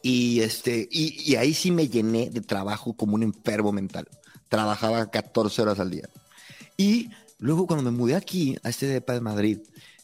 [0.00, 4.08] y, este, y, y ahí sí me llené de trabajo como un enfermo mental.
[4.48, 6.08] Trabajaba 14 horas al día.
[6.78, 9.58] Y luego cuando me mudé aquí, a este depa de Madrid,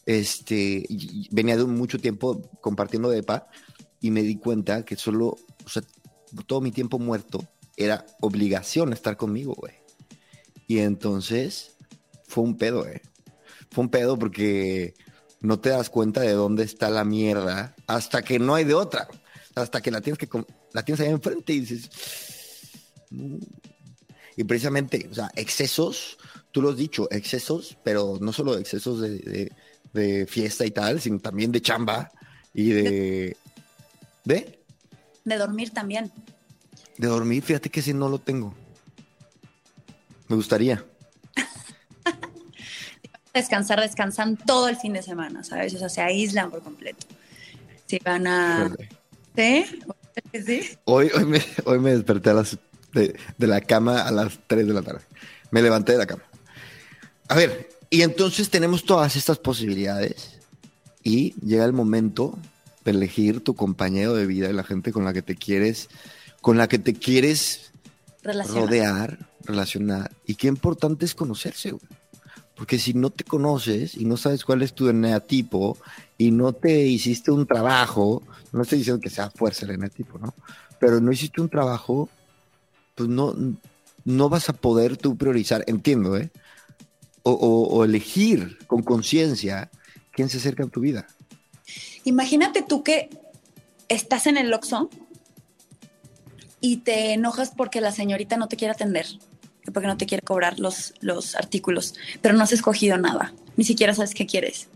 [0.09, 0.87] este,
[1.29, 3.47] venía de mucho tiempo compartiendo depa
[4.01, 5.83] y me di cuenta que solo, o sea,
[6.47, 9.73] todo mi tiempo muerto era obligación estar conmigo, güey.
[10.65, 11.75] Y entonces
[12.27, 13.01] fue un pedo, güey.
[13.69, 14.95] Fue un pedo porque
[15.41, 19.07] no te das cuenta de dónde está la mierda hasta que no hay de otra.
[19.53, 20.27] Hasta que la tienes que
[20.73, 21.89] la tienes ahí enfrente y dices.
[24.35, 26.17] Y precisamente, o sea, excesos
[26.51, 29.51] tú lo has dicho, excesos, pero no solo excesos de, de-
[29.93, 32.11] de fiesta y tal, sino también de chamba
[32.53, 33.37] y de...
[34.25, 34.59] ¿De?
[35.25, 36.11] De dormir también.
[36.97, 38.53] De dormir, fíjate que ese no lo tengo.
[40.27, 40.85] Me gustaría.
[43.33, 45.73] Descansar, descansan todo el fin de semana, ¿sabes?
[45.75, 47.07] O sea, se aíslan por completo.
[47.85, 48.75] Si van a...
[49.35, 49.65] ¿Sí?
[50.45, 50.69] ¿Sí?
[50.85, 52.57] Hoy, hoy, me, hoy me desperté a las,
[52.93, 55.01] de, de la cama a las 3 de la tarde.
[55.51, 56.23] Me levanté de la cama.
[57.29, 60.39] A ver, y entonces tenemos todas estas posibilidades
[61.03, 62.37] y llega el momento
[62.85, 65.89] de elegir tu compañero de vida y la gente con la que te quieres,
[66.41, 67.71] con la que te quieres
[68.21, 68.63] Relacionar.
[68.63, 70.11] rodear, relacionar.
[70.25, 71.83] Y qué importante es conocerse, güey.
[72.55, 75.77] Porque si no te conoces y no sabes cuál es tu eneatipo
[76.17, 78.21] y no te hiciste un trabajo,
[78.51, 80.33] no estoy diciendo que sea fuerza el eneatipo, ¿no?
[80.77, 82.09] Pero no hiciste un trabajo,
[82.95, 83.33] pues no,
[84.03, 86.31] no vas a poder tú priorizar, entiendo, ¿eh?
[87.29, 89.69] O, o- o elegir con conciencia
[90.11, 91.05] quién se acerca a tu vida.
[92.03, 93.09] Imagínate tú que
[93.87, 94.89] estás en el Oxxo
[96.59, 99.05] y te enojas porque la señorita no te quiere atender,
[99.63, 103.63] que porque no te quiere cobrar los, los artículos, pero no has escogido nada, ni
[103.63, 104.67] siquiera sabes qué quieres.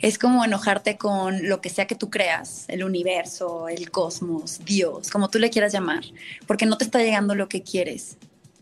[0.00, 5.08] Es como enojarte con lo que sea que tú creas, el universo, el cosmos, Dios,
[5.10, 6.04] como tú le quieras llamar,
[6.46, 8.16] porque no te está llegando lo que quieres,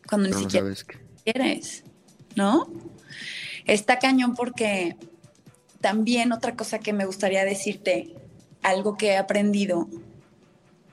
[0.09, 0.98] cuando ni no siquiera sabes qué.
[1.25, 1.83] quieres,
[2.37, 2.68] ¿no?
[3.66, 4.97] Está cañón porque
[5.81, 8.14] también otra cosa que me gustaría decirte,
[8.62, 9.88] algo que he aprendido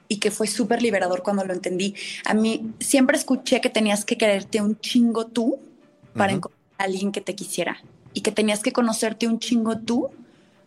[0.08, 1.96] y que fue súper liberador cuando lo entendí.
[2.26, 5.60] A mí siempre escuché que tenías que quererte un chingo tú
[6.16, 7.82] para encontrar a alguien que te quisiera
[8.14, 10.10] y que tenías que conocerte un chingo tú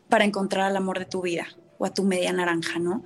[0.08, 3.02] para encontrar al amor de tu vida o a tu media naranja, ¿no?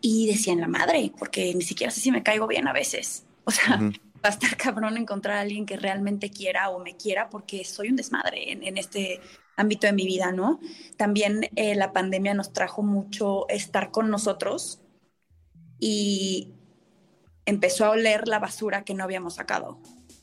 [0.00, 3.24] Y decía en la madre, porque ni siquiera sé si me caigo bien a veces.
[3.44, 3.80] O sea.
[4.24, 7.88] Va a estar cabrón encontrar a alguien que realmente quiera o me quiera porque soy
[7.88, 9.20] un desmadre en, en este
[9.56, 10.60] ámbito de mi vida, ¿no?
[10.96, 14.80] También eh, la pandemia nos trajo mucho estar con nosotros
[15.80, 16.54] y
[17.44, 19.80] empezó a oler la basura que no habíamos sacado,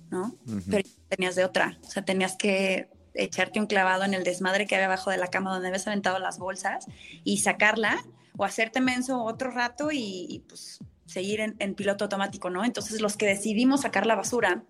[0.10, 0.38] ¿no?
[0.48, 0.62] Ujú.
[0.72, 4.76] Pero tenías de otra, o sea, tenías que echarte un clavado en el desmadre que
[4.76, 6.86] había abajo de la cama donde habías aventado las bolsas
[7.24, 8.06] y sacarla
[8.38, 12.64] o hacerte menso otro rato y, y, pues seguir en, en piloto automático, ¿no?
[12.66, 14.64] Entonces los que decidimos sacar la basura,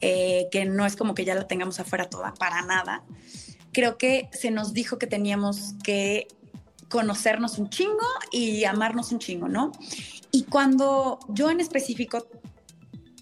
[0.00, 3.04] eh, que no es como que ya la tengamos afuera toda para nada,
[3.72, 6.28] creo que se nos dijo que teníamos que
[6.88, 9.72] conocernos un chingo y amarnos un chingo, ¿no?
[10.30, 12.28] Y cuando yo en específico,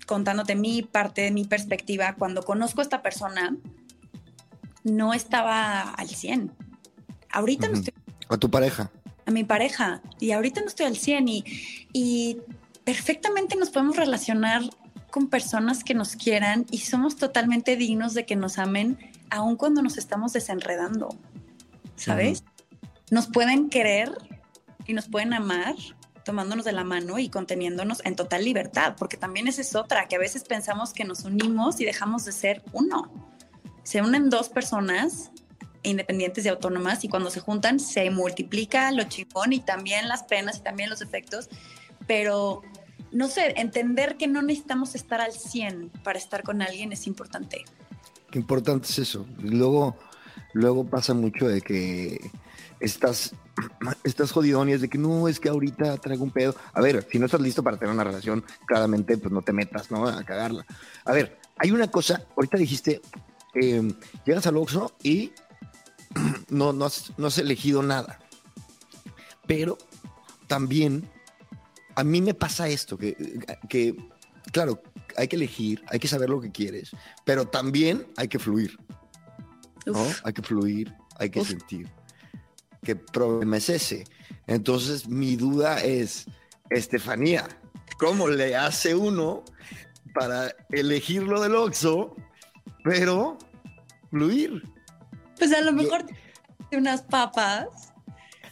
[0.06, 3.56] contándote mi parte de mi perspectiva, cuando conozco a esta persona,
[4.84, 6.52] no estaba al 100.
[7.30, 7.92] Ahorita no estoy
[8.28, 8.90] A tu pareja.
[9.26, 11.44] A mi pareja y ahorita no estoy al 100 y,
[11.92, 12.38] y
[12.84, 14.62] perfectamente nos podemos relacionar
[15.10, 18.98] con personas que nos quieran y somos totalmente dignos de que nos amen
[19.30, 21.08] aun cuando nos estamos desenredando,
[21.96, 22.44] ¿sabes?
[23.10, 24.12] Nos pueden querer
[24.86, 25.74] y nos pueden amar
[26.24, 30.16] tomándonos de la mano y conteniéndonos en total libertad, porque también esa es otra, que
[30.16, 33.10] a veces pensamos que nos unimos y dejamos de ser uno.
[33.84, 35.30] Se unen dos personas
[35.82, 40.58] independientes y autónomas y cuando se juntan se multiplica lo chingón y también las penas
[40.58, 41.48] y también los efectos,
[42.06, 42.62] pero
[43.12, 47.64] no sé, entender que no necesitamos estar al 100 para estar con alguien es importante.
[48.30, 49.26] Qué importante es eso.
[49.40, 49.96] Luego,
[50.52, 52.30] luego pasa mucho de que
[52.80, 53.34] estás,
[54.04, 56.54] estás jodidón y es de que no, es que ahorita traigo un pedo.
[56.72, 59.90] A ver, si no estás listo para tener una relación, claramente pues no te metas,
[59.90, 60.06] ¿no?
[60.06, 60.66] A cagarla.
[61.04, 63.00] A ver, hay una cosa, ahorita dijiste,
[63.54, 63.82] eh,
[64.24, 65.32] llegas al Oxxo y
[66.50, 68.18] no, no, has, no has elegido nada.
[69.46, 69.78] Pero
[70.46, 71.08] también
[71.94, 73.16] a mí me pasa esto, que,
[73.68, 73.96] que
[74.52, 74.82] claro,
[75.16, 76.90] hay que elegir, hay que saber lo que quieres,
[77.24, 78.78] pero también hay que fluir,
[79.86, 80.06] ¿no?
[80.24, 81.48] Hay que fluir, hay que Uf.
[81.48, 81.90] sentir.
[82.82, 84.04] ¿Qué problema es ese?
[84.46, 86.26] Entonces, mi duda es,
[86.70, 87.48] Estefanía,
[87.98, 89.44] ¿cómo le hace uno
[90.14, 92.14] para elegir lo del Oxxo,
[92.84, 93.38] pero
[94.10, 94.62] fluir?
[95.38, 96.04] Pues a lo mejor
[96.70, 97.92] te unas papas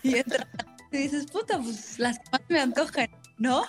[0.02, 0.46] y entras
[0.92, 3.64] y dices, puta, pues las que más me antojan, ¿no?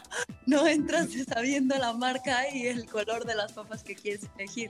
[0.46, 4.70] No entras sabiendo la marca y el color de las papas que quieres elegir.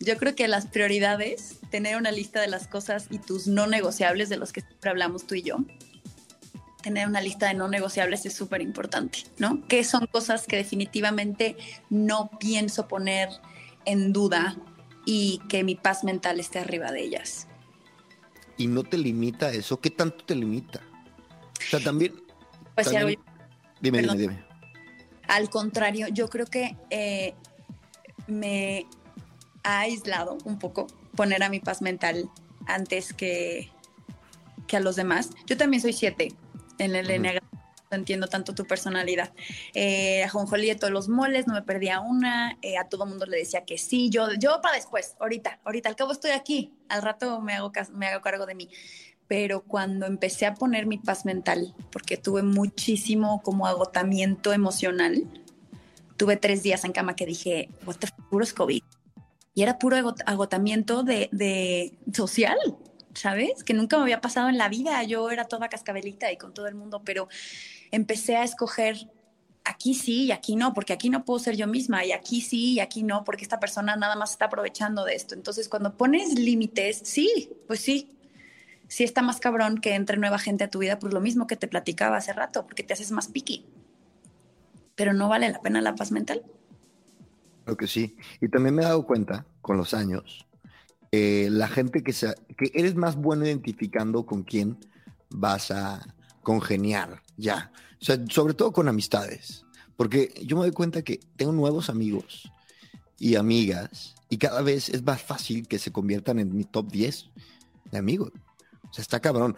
[0.00, 4.28] Yo creo que las prioridades, tener una lista de las cosas y tus no negociables
[4.28, 5.58] de los que siempre hablamos tú y yo,
[6.82, 9.66] tener una lista de no negociables es súper importante, ¿no?
[9.68, 11.56] Que son cosas que definitivamente
[11.90, 13.28] no pienso poner
[13.84, 14.56] en duda
[15.04, 17.46] y que mi paz mental esté arriba de ellas.
[18.60, 19.80] Y no te limita eso.
[19.80, 20.80] ¿Qué tanto te limita?
[21.58, 22.12] O sea, también...
[22.74, 23.30] Pues si también- algo-
[23.80, 24.18] Dime, Perdón.
[24.18, 24.44] dime, dime.
[25.28, 27.32] Al contrario, yo creo que eh,
[28.26, 28.86] me
[29.64, 30.86] ha aislado un poco
[31.16, 32.28] poner a mi paz mental
[32.66, 33.70] antes que,
[34.66, 35.30] que a los demás.
[35.46, 36.34] Yo también soy siete
[36.78, 37.08] en el uh
[37.90, 39.32] entiendo tanto tu personalidad.
[39.74, 43.26] Eh, a Jonjolí de todos los moles, no me perdía una, eh, a todo mundo
[43.26, 47.02] le decía que sí, yo, yo para después, ahorita, ahorita, al cabo estoy aquí, al
[47.02, 48.68] rato me hago, me hago cargo de mí.
[49.26, 55.24] Pero cuando empecé a poner mi paz mental, porque tuve muchísimo como agotamiento emocional,
[56.16, 58.82] tuve tres días en cama que dije, what the puro es COVID.
[59.54, 62.58] Y era puro agotamiento de, de social,
[63.14, 63.62] ¿sabes?
[63.64, 65.02] Que nunca me había pasado en la vida.
[65.04, 67.28] Yo era toda cascabelita y con todo el mundo, pero
[67.90, 69.10] empecé a escoger
[69.64, 72.74] aquí sí y aquí no, porque aquí no puedo ser yo misma y aquí sí
[72.74, 75.34] y aquí no, porque esta persona nada más está aprovechando de esto.
[75.34, 78.16] Entonces, cuando pones límites, sí, pues sí,
[78.88, 81.56] sí está más cabrón que entre nueva gente a tu vida, pues lo mismo que
[81.56, 83.64] te platicaba hace rato, porque te haces más piqui.
[84.96, 86.42] Pero no vale la pena la paz mental.
[87.64, 88.16] Creo que sí.
[88.40, 90.46] Y también me he dado cuenta con los años
[91.12, 94.78] eh, la gente que, se, que eres más bueno identificando con quién
[95.28, 97.72] vas a congeniar, ya.
[98.00, 99.64] O sea, sobre todo con amistades.
[99.96, 102.50] Porque yo me doy cuenta que tengo nuevos amigos
[103.18, 107.26] y amigas y cada vez es más fácil que se conviertan en mi top 10
[107.90, 108.32] de amigos.
[108.88, 109.56] O sea, está cabrón.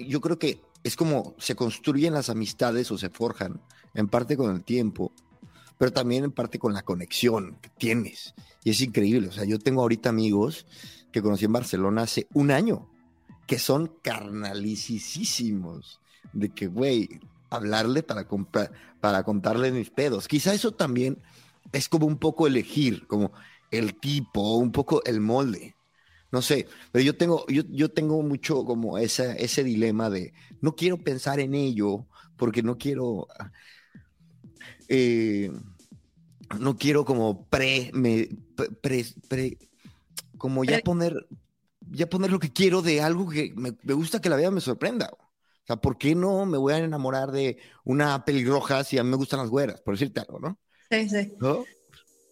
[0.00, 3.60] yo creo que es como se construyen las amistades o se forjan,
[3.94, 5.12] en parte con el tiempo,
[5.78, 8.34] pero también en parte con la conexión que tienes.
[8.64, 9.28] Y es increíble.
[9.28, 10.66] O sea, yo tengo ahorita amigos
[11.12, 12.89] que conocí en Barcelona hace un año,
[13.50, 15.98] que son carnalicísimos.
[16.32, 18.28] De que, güey, hablarle para,
[19.00, 20.28] para contarle mis pedos.
[20.28, 21.18] Quizá eso también
[21.72, 23.32] es como un poco elegir, como
[23.72, 25.74] el tipo, un poco el molde.
[26.30, 30.76] No sé, pero yo tengo, yo, yo tengo mucho como esa, ese dilema de no
[30.76, 33.26] quiero pensar en ello porque no quiero
[34.86, 35.50] eh,
[36.60, 38.28] no quiero como pre, me,
[38.80, 39.58] pre, pre
[40.38, 41.26] como ya poner,
[41.90, 45.10] ya poner lo que quiero de algo que me, gusta que la vida me sorprenda.
[45.12, 49.10] O sea, ¿por qué no me voy a enamorar de una pelirroja si a mí
[49.10, 49.80] me gustan las güeras?
[49.80, 50.58] Por decirte algo, ¿no?
[50.90, 51.32] Sí, sí.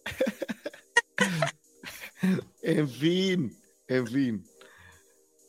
[2.61, 3.57] en fin,
[3.87, 4.45] en fin.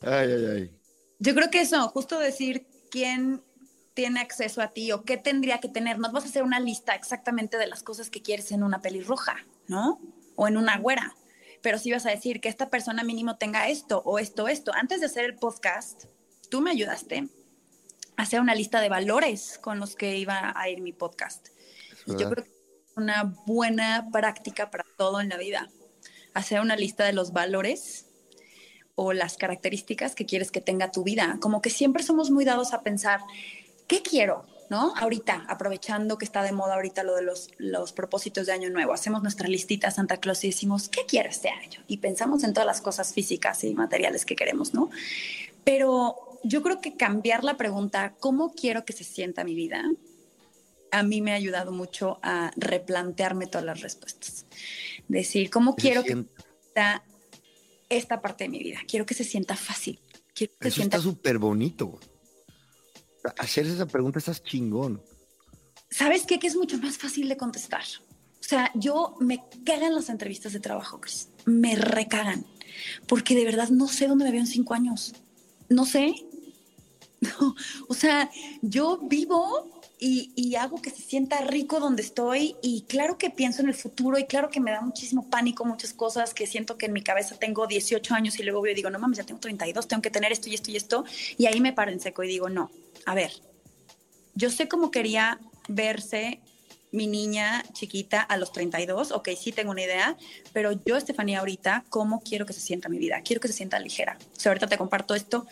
[0.01, 0.71] Ay, ay, ay.
[1.19, 3.41] Yo creo que eso, justo decir quién
[3.93, 5.99] tiene acceso a ti o qué tendría que tener.
[5.99, 9.37] No vas a hacer una lista exactamente de las cosas que quieres en una pelirroja,
[9.67, 9.99] ¿no?
[10.35, 11.15] O en una güera.
[11.61, 14.71] Pero sí vas a decir que esta persona mínimo tenga esto o esto, esto.
[14.73, 16.05] Antes de hacer el podcast,
[16.49, 17.27] tú me ayudaste
[18.17, 21.49] a hacer una lista de valores con los que iba a ir mi podcast.
[22.07, 25.69] Y yo creo que es una buena práctica para todo en la vida.
[26.33, 28.07] Hacer una lista de los valores
[28.95, 31.37] o las características que quieres que tenga tu vida.
[31.41, 33.21] Como que siempre somos muy dados a pensar,
[33.87, 34.45] ¿qué quiero?
[34.71, 34.93] ¿No?
[34.95, 38.93] Ahorita, aprovechando que está de moda ahorita lo de los, los propósitos de Año Nuevo,
[38.93, 41.81] hacemos nuestra listita Santa Claus y decimos, ¿qué quiero este año?
[41.87, 44.89] Y pensamos en todas las cosas físicas y materiales que queremos, ¿no?
[45.65, 49.83] Pero yo creo que cambiar la pregunta, ¿cómo quiero que se sienta mi vida?
[50.91, 54.45] A mí me ha ayudado mucho a replantearme todas las respuestas.
[55.09, 56.25] Decir, ¿cómo quiero que se
[56.61, 57.03] sienta
[57.89, 58.79] esta parte de mi vida?
[58.87, 59.99] Quiero que se sienta fácil.
[60.33, 60.95] Quiero que Eso sienta...
[60.95, 61.99] está súper bonito
[63.37, 65.01] hacer esa pregunta estás chingón.
[65.89, 66.39] ¿Sabes qué?
[66.39, 67.83] Que es mucho más fácil de contestar.
[68.39, 71.29] O sea, yo me cagan las entrevistas de trabajo, Chris.
[71.45, 72.45] Me recagan.
[73.07, 75.13] Porque de verdad no sé dónde me veo en cinco años.
[75.69, 76.15] No sé.
[77.87, 78.29] o sea,
[78.61, 83.69] yo vivo y, hago que se sienta rico donde estoy y claro que pienso en
[83.69, 86.93] el futuro y claro que me da muchísimo pánico muchas cosas que siento que en
[86.93, 89.87] mi cabeza tengo 18 años y luego veo y digo, no mames, ya tengo 32,
[89.87, 91.05] tengo que tener esto y esto y esto
[91.37, 92.71] y ahí me paro en seco y digo, no,
[93.05, 93.31] a ver,
[94.35, 96.41] yo sé cómo quería verse
[96.91, 100.17] mi niña chiquita a los 32, ok, sí tengo una idea,
[100.51, 103.21] pero yo, Estefanía, ahorita, ¿cómo quiero que se sienta mi vida?
[103.23, 104.17] Quiero que se sienta ligera.
[104.35, 105.47] O sea, ahorita te comparto esto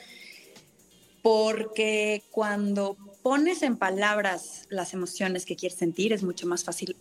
[1.22, 6.96] porque cuando pones en palabras las emociones que quieres sentir, es mucho más fácil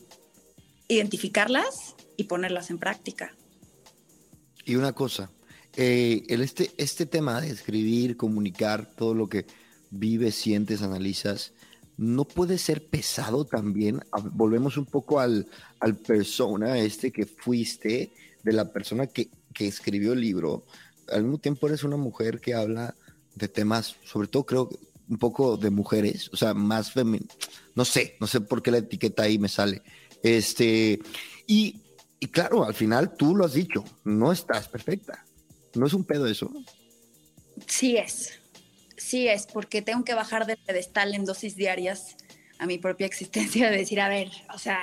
[0.88, 3.34] identificarlas y ponerlas en práctica.
[4.64, 5.30] Y una cosa,
[5.76, 9.46] eh, este, este tema de escribir, comunicar todo lo que
[9.90, 11.52] vives, sientes, analizas,
[11.96, 14.00] ¿no puede ser pesado también?
[14.32, 15.46] Volvemos un poco al,
[15.80, 18.12] al persona este que fuiste,
[18.42, 20.64] de la persona que, que escribió el libro.
[21.10, 22.94] Al mismo tiempo eres una mujer que habla
[23.34, 24.68] de temas, sobre todo creo
[25.08, 27.32] un poco de mujeres, o sea, más femenino,
[27.74, 29.82] no sé, no sé por qué la etiqueta ahí me sale.
[30.22, 31.00] Este,
[31.46, 31.80] y,
[32.20, 35.24] y claro, al final tú lo has dicho, no estás perfecta.
[35.74, 36.50] ¿No es un pedo eso?
[37.66, 38.40] Sí es,
[39.08, 42.16] sí es, porque tengo que bajar del pedestal en dosis diarias
[42.58, 44.80] a mi propia existencia de decir, a ver, o sea,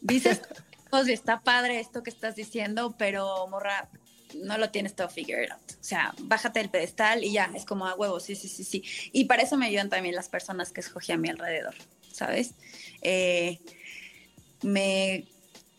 [0.00, 0.42] dices
[1.08, 3.90] está padre esto que estás diciendo, pero morra,
[4.34, 5.72] no lo tienes todo figured out.
[5.72, 8.84] O sea, bájate del pedestal y ya, es como a huevo, sí, sí, sí, sí.
[9.12, 11.74] Y para eso me ayudan también las personas que escogí a mi alrededor,
[12.12, 12.54] ¿sabes?
[13.02, 13.58] Eh,
[14.62, 15.26] me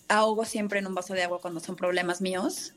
[0.07, 2.73] ahogo siempre en un vaso de agua cuando son problemas míos.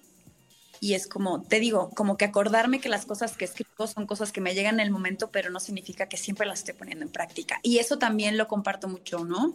[0.83, 4.33] Y es como, te digo, como que acordarme que las cosas que escribo son cosas
[4.33, 7.13] que me llegan en el momento, pero no significa que siempre las estoy poniendo en
[7.13, 7.61] práctica.
[7.63, 9.55] Y eso también lo comparto mucho, ¿no?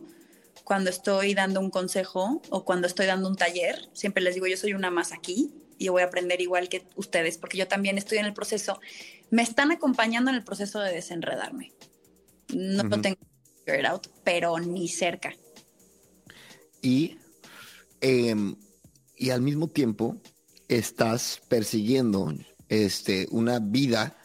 [0.63, 4.55] Cuando estoy dando un consejo o cuando estoy dando un taller, siempre les digo, yo
[4.55, 8.19] soy una más aquí y voy a aprender igual que ustedes, porque yo también estoy
[8.19, 8.79] en el proceso.
[9.29, 11.73] Me están acompañando en el proceso de desenredarme.
[12.55, 13.17] No lo tengo
[13.65, 15.35] figured out, pero ni cerca.
[16.81, 17.17] Y,
[17.99, 18.55] em,
[19.17, 20.15] y al mismo tiempo
[20.67, 22.33] estás persiguiendo
[22.69, 24.17] este, una vida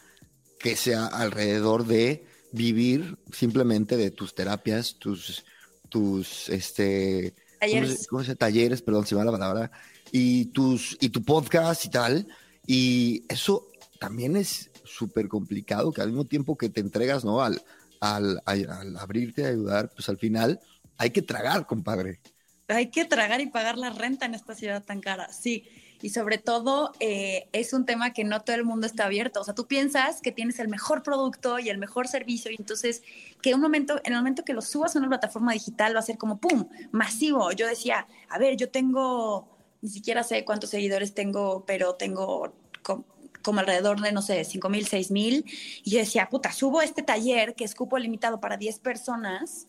[0.59, 5.45] que sea alrededor de vivir simplemente de tus terapias, tus,
[5.89, 7.89] tus, este, Talleres.
[7.91, 9.71] ¿cómo se, cómo se- Talleres, perdón, se me va la palabra,
[10.11, 12.27] y tus, y tu podcast y tal,
[12.67, 13.69] y eso
[13.99, 17.41] también es súper complicado, que al mismo tiempo que te entregas, ¿no?
[17.43, 17.63] Al,
[18.01, 20.61] al, al- al abrirte a ayudar, pues al final
[20.99, 22.21] hay que tragar, compadre.
[22.69, 25.65] hay que tragar y pagar la renta en esta ciudad tan cara, sí.
[26.03, 29.41] Y sobre todo eh, es un tema que no todo el mundo está abierto.
[29.41, 33.03] O sea, tú piensas que tienes el mejor producto y el mejor servicio y entonces
[33.41, 36.03] que un momento, en el momento que lo subas a una plataforma digital va a
[36.03, 36.69] ser como ¡pum!
[36.91, 37.53] masivo.
[37.53, 39.49] Yo decía, a ver, yo tengo,
[39.81, 43.05] ni siquiera sé cuántos seguidores tengo, pero tengo co-
[43.43, 45.45] como alrededor de, no sé, 5 mil, 6 mil.
[45.85, 49.69] Y yo decía, puta, subo este taller que es cupo limitado para 10 personas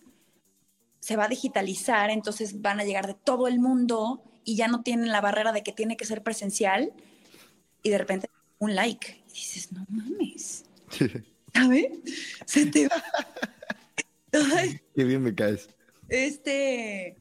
[1.00, 4.84] se va a digitalizar, entonces van a llegar de todo el mundo y ya no
[4.84, 6.94] tienen la barrera de que tiene que ser presencial
[7.82, 8.30] y de repente
[8.60, 9.24] un like.
[9.28, 10.66] Y dices, no mames,
[11.54, 11.86] ¿sabes?
[12.46, 13.04] Se te va.
[14.58, 15.70] Ay, Qué bien me caes.
[16.10, 17.18] este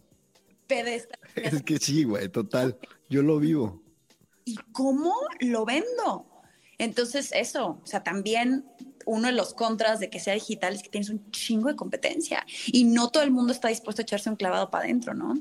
[0.66, 1.18] pedestal.
[1.34, 2.78] Es que sí, güey, total.
[3.10, 3.82] Yo lo vivo.
[4.44, 6.26] ¿Y cómo lo vendo?
[6.78, 8.64] Entonces, eso, o sea, también
[9.04, 12.44] uno de los contras de que sea digital es que tienes un chingo de competencia
[12.66, 15.34] y no todo el mundo está dispuesto a echarse un clavado para adentro, ¿no?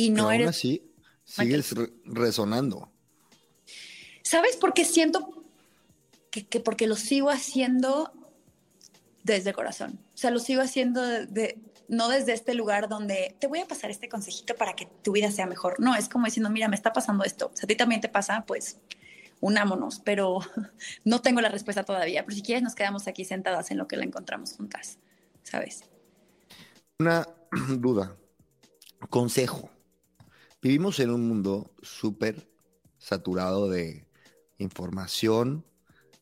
[0.00, 0.90] Y no Pero aún eres así,
[1.24, 2.90] sigues re- resonando.
[4.22, 5.44] ¿Sabes por qué siento
[6.30, 8.12] que, que porque lo sigo haciendo
[9.24, 10.00] desde el corazón?
[10.14, 13.66] O sea, lo sigo haciendo de, de- no desde este lugar donde te voy a
[13.66, 15.80] pasar este consejito para que tu vida sea mejor.
[15.80, 17.50] No, es como diciendo, mira, me está pasando esto.
[17.52, 18.78] O sea, a ti también te pasa, pues
[19.40, 20.38] unámonos, pero
[21.04, 22.24] no tengo la respuesta todavía.
[22.24, 24.98] Pero si quieres, nos quedamos aquí sentadas en lo que la encontramos juntas,
[25.42, 25.84] ¿sabes?
[26.98, 27.26] Una
[27.78, 28.16] duda.
[29.08, 29.68] Consejo.
[30.62, 32.50] Vivimos en un mundo súper
[32.98, 34.06] saturado de
[34.58, 35.64] información.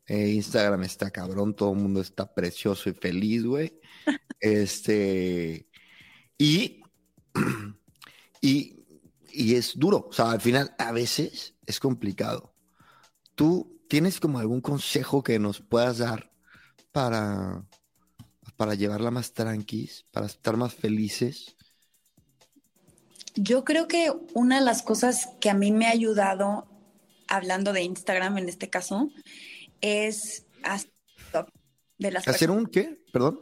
[0.06, 3.80] Eh, Instagram está cabrón, todo el mundo está precioso y feliz, güey.
[4.40, 5.68] Este.
[6.38, 6.82] Y,
[8.40, 8.84] y,
[9.32, 10.06] y es duro.
[10.08, 12.54] O sea, al final, a veces es complicado.
[13.34, 16.32] ¿Tú tienes como algún consejo que nos puedas dar
[16.92, 17.66] para,
[18.56, 21.57] para llevarla más tranquis, para estar más felices?
[23.34, 26.66] Yo creo que una de las cosas que a mí me ha ayudado,
[27.28, 29.10] hablando de Instagram en este caso,
[29.80, 30.90] es hacer
[31.98, 32.98] de las ¿Hacer un qué?
[33.12, 33.38] Perdón.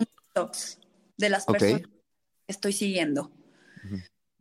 [1.17, 1.89] De las personas que
[2.49, 3.31] estoy siguiendo.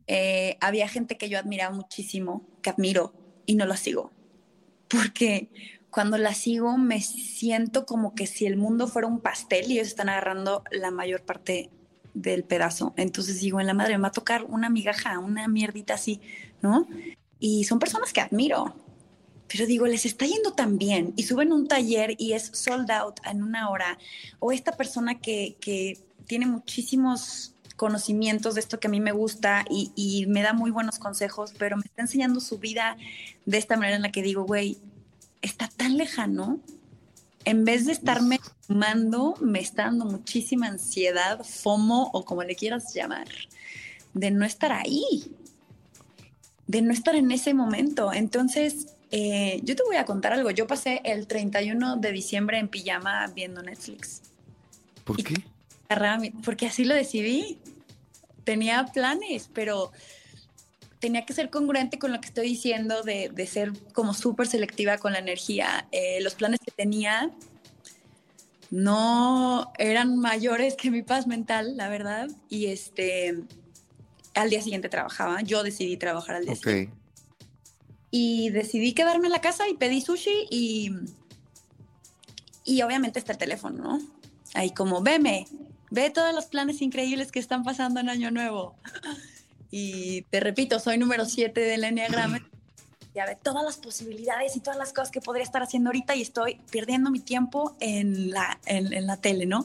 [0.08, 3.12] Eh, había gente que yo admiraba muchísimo, que admiro
[3.44, 4.12] y no la sigo.
[4.88, 5.50] Porque
[5.90, 9.88] cuando la sigo me siento como que si el mundo fuera un pastel y ellos
[9.88, 11.70] están agarrando la mayor parte
[12.16, 12.94] del pedazo.
[12.96, 16.20] Entonces digo, en la madre me va a tocar una migaja, una mierdita así,
[16.62, 16.88] ¿no?
[17.38, 18.74] Y son personas que admiro.
[19.48, 23.20] Pero digo, les está yendo tan bien y suben un taller y es sold out
[23.24, 23.98] en una hora.
[24.40, 29.64] O esta persona que, que tiene muchísimos conocimientos de esto que a mí me gusta
[29.70, 32.96] y, y me da muy buenos consejos, pero me está enseñando su vida
[33.44, 34.78] de esta manera en la que digo, güey,
[35.42, 36.58] está tan lejano.
[37.46, 42.92] En vez de estarme fumando, me está dando muchísima ansiedad, FOMO o como le quieras
[42.92, 43.28] llamar,
[44.14, 45.30] de no estar ahí,
[46.66, 48.12] de no estar en ese momento.
[48.12, 50.50] Entonces, eh, yo te voy a contar algo.
[50.50, 54.22] Yo pasé el 31 de diciembre en pijama viendo Netflix.
[55.04, 55.34] ¿Por Y- qué?
[56.44, 57.60] porque así lo decidí.
[58.42, 59.92] Tenía planes, pero
[61.00, 64.98] tenía que ser congruente con lo que estoy diciendo de, de ser como súper selectiva
[64.98, 65.86] con la energía.
[65.92, 67.30] Eh, los planes que tenía
[68.70, 72.28] no eran mayores que mi paz mental, la verdad.
[72.48, 73.42] Y este,
[74.34, 75.42] al día siguiente trabajaba.
[75.42, 76.98] Yo decidí trabajar al día siguiente Ok.
[78.10, 80.90] y decidí quedarme en la casa y pedí sushi y,
[82.64, 84.00] y obviamente está el teléfono, ¿no?
[84.54, 85.46] Ahí como, veme,
[85.90, 88.74] ve todos los planes increíbles que están pasando en Año Nuevo.
[89.70, 92.40] Y te repito, soy número 7 del Enneagrama.
[93.14, 96.20] Ya ve todas las posibilidades y todas las cosas que podría estar haciendo ahorita y
[96.20, 99.64] estoy perdiendo mi tiempo en la, en, en la tele, ¿no?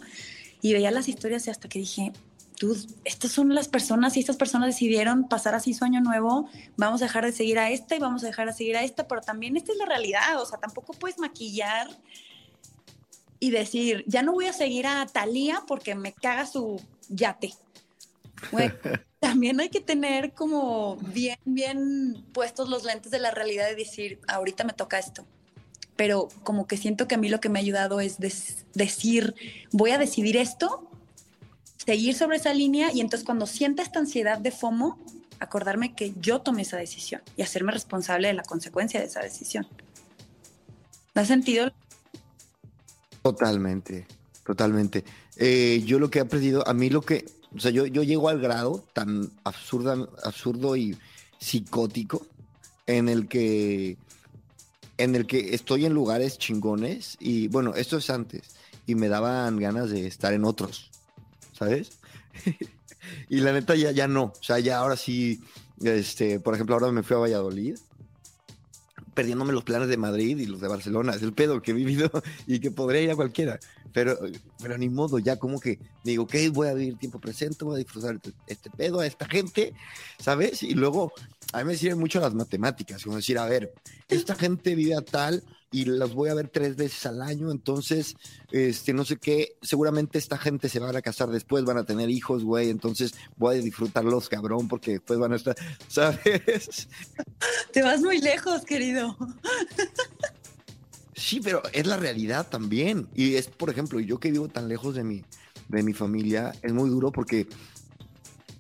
[0.62, 2.14] Y veía las historias y hasta que dije,
[2.62, 6.48] tú, estas son las personas y estas personas decidieron pasar así su año nuevo,
[6.78, 9.08] vamos a dejar de seguir a esta y vamos a dejar de seguir a esta,
[9.08, 11.90] pero también esta es la realidad, o sea, tampoco puedes maquillar
[13.40, 16.80] y decir, ya no voy a seguir a Talía porque me caga su
[17.10, 17.56] yate.
[19.20, 24.20] También hay que tener como bien, bien puestos los lentes de la realidad y decir,
[24.28, 25.26] ahorita me toca esto.
[25.96, 29.36] Pero como que siento que a mí lo que me ha ayudado es decir,
[29.72, 30.90] voy a decidir esto,
[31.86, 34.98] seguir sobre esa línea y entonces cuando sienta esta ansiedad de FOMO,
[35.40, 39.68] acordarme que yo tomé esa decisión y hacerme responsable de la consecuencia de esa decisión.
[41.14, 41.72] ¿Da sentido?
[43.22, 44.08] Totalmente,
[44.46, 45.04] totalmente.
[45.36, 47.26] Eh, yo lo que he aprendido, a mí lo que,
[47.56, 50.98] o sea, yo, yo llego al grado tan absurda, absurdo y
[51.40, 52.26] psicótico
[52.88, 53.98] en el que
[54.98, 59.58] en el que estoy en lugares chingones y bueno, esto es antes y me daban
[59.58, 60.92] ganas de estar en otros,
[61.54, 62.00] ¿sabes?
[63.30, 65.42] y la neta ya, ya no, o sea, ya ahora sí,
[65.82, 67.78] este, por ejemplo, ahora me fui a Valladolid
[69.14, 71.14] perdiéndome los planes de Madrid y los de Barcelona.
[71.14, 72.10] Es el pedo que he vivido
[72.48, 73.60] y que podría ir a cualquiera.
[73.94, 74.18] Pero,
[74.62, 77.78] pero ni modo, ya como que digo, ok, voy a vivir tiempo presente, voy a
[77.80, 79.74] disfrutar este pedo a esta gente,
[80.18, 80.64] ¿sabes?
[80.64, 81.12] Y luego,
[81.52, 83.74] a mí me sirven mucho las matemáticas, como decir, a ver,
[84.08, 88.16] esta gente vive tal y las voy a ver tres veces al año, entonces,
[88.52, 92.10] este, no sé qué, seguramente esta gente se van a casar después, van a tener
[92.10, 95.56] hijos, güey, entonces voy a disfrutarlos, cabrón, porque después van a estar,
[95.88, 96.90] ¿sabes?
[97.72, 99.18] Te vas muy lejos, querido.
[101.16, 103.08] Sí, pero es la realidad también.
[103.16, 105.24] Y es, por ejemplo, yo que vivo tan lejos de mi,
[105.70, 107.48] de mi familia, es muy duro porque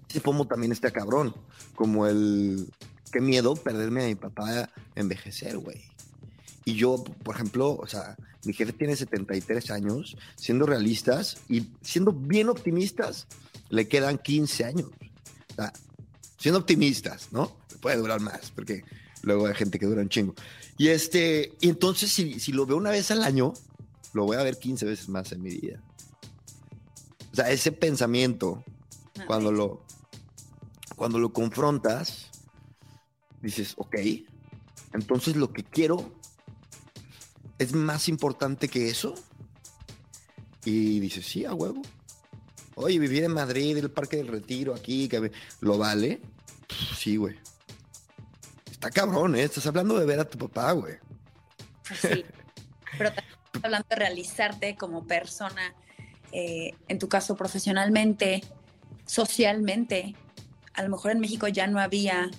[0.08, 1.36] ese pomo también está cabrón.
[1.76, 2.72] Como el,
[3.12, 5.91] qué miedo perderme a mi papá envejecer, güey.
[6.66, 12.12] Y yo, por ejemplo, o sea, mi jefe tiene 73 años, siendo realistas y siendo
[12.12, 13.28] bien optimistas,
[13.70, 14.90] le quedan 15 años.
[15.52, 15.74] O sea,
[16.38, 17.56] siendo optimistas, ¿no?
[17.82, 18.84] Puede durar más, porque
[19.24, 20.36] luego hay gente que dura un chingo.
[20.78, 23.54] Y este, y entonces si, si lo veo una vez al año,
[24.14, 25.82] lo voy a ver 15 veces más en mi vida.
[27.32, 28.64] O sea, ese pensamiento,
[29.26, 29.86] cuando lo,
[30.96, 32.30] cuando lo confrontas,
[33.42, 33.96] dices, ok,
[34.94, 36.12] entonces lo que quiero
[37.62, 39.14] es más importante que eso.
[40.66, 41.82] Y dices, sí, a huevo.
[42.74, 46.22] Oye, vivir en Madrid, el Parque del Retiro, aquí, que lo vale.
[46.98, 47.38] Sí, güey.
[48.72, 49.44] Está cabrón, ¿eh?
[49.44, 50.96] Estás hablando de ver a tu papá, güey.
[51.88, 52.26] Pues sí.
[52.98, 55.76] Pero también estás hablando de realizarte como persona,
[56.32, 58.44] eh, en tu caso profesionalmente,
[59.06, 60.16] socialmente.
[60.74, 62.32] A lo mejor en México ya no había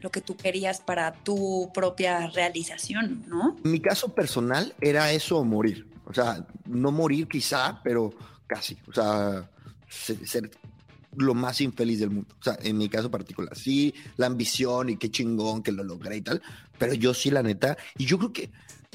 [0.00, 3.56] lo que tú querías para tu propia realización, ¿no?
[3.62, 5.86] Mi caso personal era eso morir.
[6.06, 8.12] O sea, no morir quizá, pero
[8.46, 8.76] casi.
[8.88, 9.48] O sea,
[9.88, 10.50] ser,
[11.16, 12.34] lo más infeliz del mundo.
[12.40, 13.56] O sea, en mi caso particular.
[13.56, 16.42] Sí, la ambición y qué chingón que lo logré y tal.
[16.78, 17.76] Pero yo sí, la neta.
[17.96, 18.50] Y yo creo que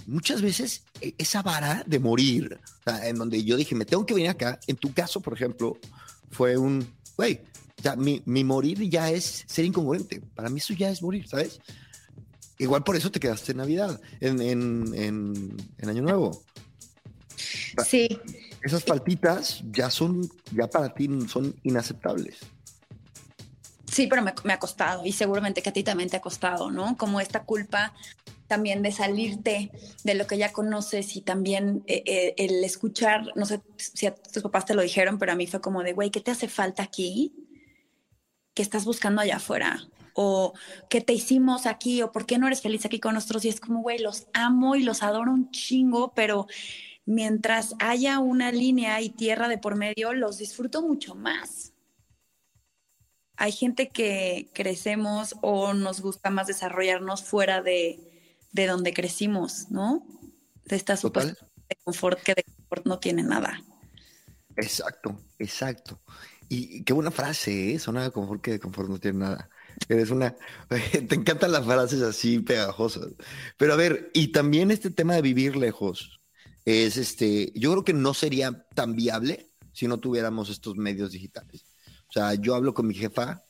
[0.08, 4.06] muchas veces e, esa vara de morir, o sea, en donde yo dije, me tengo
[4.06, 4.60] que venir acá.
[4.68, 5.78] En tu caso, por ejemplo,
[6.32, 6.86] fue un,
[7.16, 7.42] güey,
[7.78, 10.22] o sea, mi, mi, morir ya es ser incongruente.
[10.34, 11.60] Para mí eso ya es morir, ¿sabes?
[12.58, 16.42] Igual por eso te quedaste en Navidad, en, en, en, en Año Nuevo.
[17.86, 18.08] Sí.
[18.62, 22.38] Esas faltitas ya son, ya para ti son inaceptables.
[23.92, 26.72] Sí, pero me, me, ha costado y seguramente que a ti también te ha costado,
[26.72, 26.98] ¿no?
[26.98, 27.94] Como esta culpa
[28.48, 29.72] también de salirte
[30.04, 34.14] de lo que ya conoces y también eh, eh, el escuchar, no sé si a
[34.14, 36.48] tus papás te lo dijeron, pero a mí fue como de, güey, ¿qué te hace
[36.48, 37.34] falta aquí?
[38.56, 39.88] ¿Qué estás buscando allá afuera?
[40.14, 40.54] O
[40.90, 42.02] ¿qué te hicimos aquí?
[42.02, 43.46] O ¿por qué no eres feliz aquí con nosotros?
[43.46, 46.48] Y es como, güey, los amo y los adoro un chingo, pero
[47.06, 51.74] mientras haya una línea y tierra de por medio, los disfruto mucho más.
[53.38, 58.00] Hay gente que crecemos o nos gusta más desarrollarnos fuera de,
[58.54, 60.08] de donde crecimos, ¿no?
[60.64, 63.62] De esta supuesta de confort que de confort no tiene nada.
[64.56, 66.00] Exacto, exacto.
[66.50, 67.80] Y qué buena frase, ¿eh?
[67.80, 69.50] De confort que de confort no tiene nada.
[69.90, 70.36] Eres una.
[70.70, 73.10] Te encantan las frases así pegajosas.
[73.58, 76.22] Pero a ver, y también este tema de vivir lejos
[76.66, 77.52] es este.
[77.56, 81.66] Yo creo que no sería tan viable si no tuviéramos estos medios digitales.
[82.08, 83.44] O sea, yo hablo con mi jefa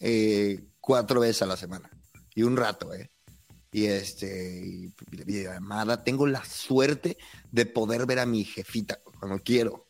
[0.00, 1.90] eh, cuatro veces a la semana
[2.34, 3.10] y un rato, ¿eh?
[3.72, 6.04] Y este, y, videollamada.
[6.04, 7.16] Tengo la suerte
[7.50, 9.83] de poder ver a mi jefita cuando quiero.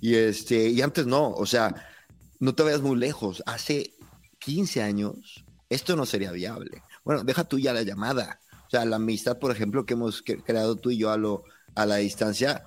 [0.00, 1.74] Y este, y antes no, o sea,
[2.38, 3.42] no te vayas muy lejos.
[3.46, 3.94] Hace
[4.38, 6.82] 15 años, esto no sería viable.
[7.04, 8.40] Bueno, deja tú ya la llamada.
[8.66, 11.44] O sea, la amistad, por ejemplo, que hemos creado tú y yo a, lo,
[11.74, 12.64] a la distancia,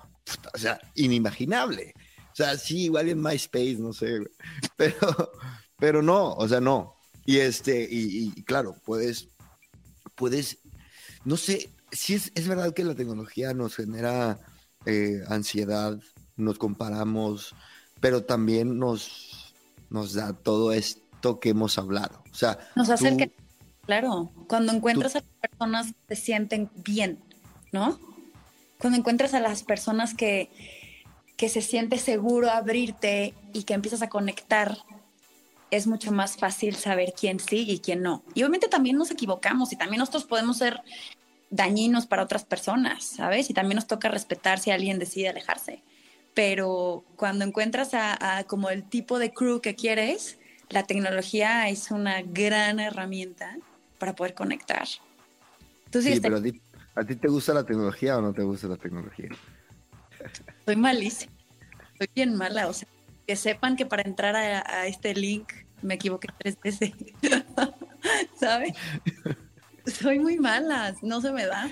[0.54, 1.94] o sea, inimaginable.
[2.32, 4.18] O sea, sí, igual en MySpace, no sé,
[4.76, 5.32] pero,
[5.78, 6.96] pero no, o sea, no.
[7.24, 9.28] Y este, y, claro, puedes,
[10.14, 10.58] puedes,
[11.24, 14.40] no sé, si es, es verdad que la tecnología nos genera
[14.84, 15.98] eh, ansiedad,
[16.36, 17.54] nos comparamos,
[18.00, 19.54] pero también nos,
[19.90, 22.22] nos da todo esto que hemos hablado.
[22.32, 23.32] O sea, nos que,
[23.86, 27.18] claro, cuando encuentras a las personas que se sienten bien,
[27.72, 27.98] ¿no?
[28.78, 30.50] Cuando encuentras a las personas que,
[31.36, 34.78] que se siente seguro abrirte y que empiezas a conectar,
[35.70, 38.22] es mucho más fácil saber quién sí y quién no.
[38.34, 40.80] Y obviamente también nos equivocamos y también nosotros podemos ser
[41.50, 43.48] dañinos para otras personas, ¿sabes?
[43.50, 45.82] Y también nos toca respetar si alguien decide alejarse.
[46.34, 52.22] Pero cuando encuentras a, como el tipo de crew que quieres, la tecnología es una
[52.22, 53.56] gran herramienta
[53.98, 54.86] para poder conectar.
[54.86, 56.38] sí, pero
[56.96, 59.28] a ti, te gusta la tecnología o no te gusta la tecnología?
[60.64, 61.32] Soy malísima.
[61.98, 62.68] Soy bien mala.
[62.68, 62.88] O sea,
[63.26, 66.92] que sepan que para entrar a, a este link me equivoqué tres veces.
[68.40, 68.74] ¿Sabes?
[69.86, 71.70] Soy muy mala, no se me da.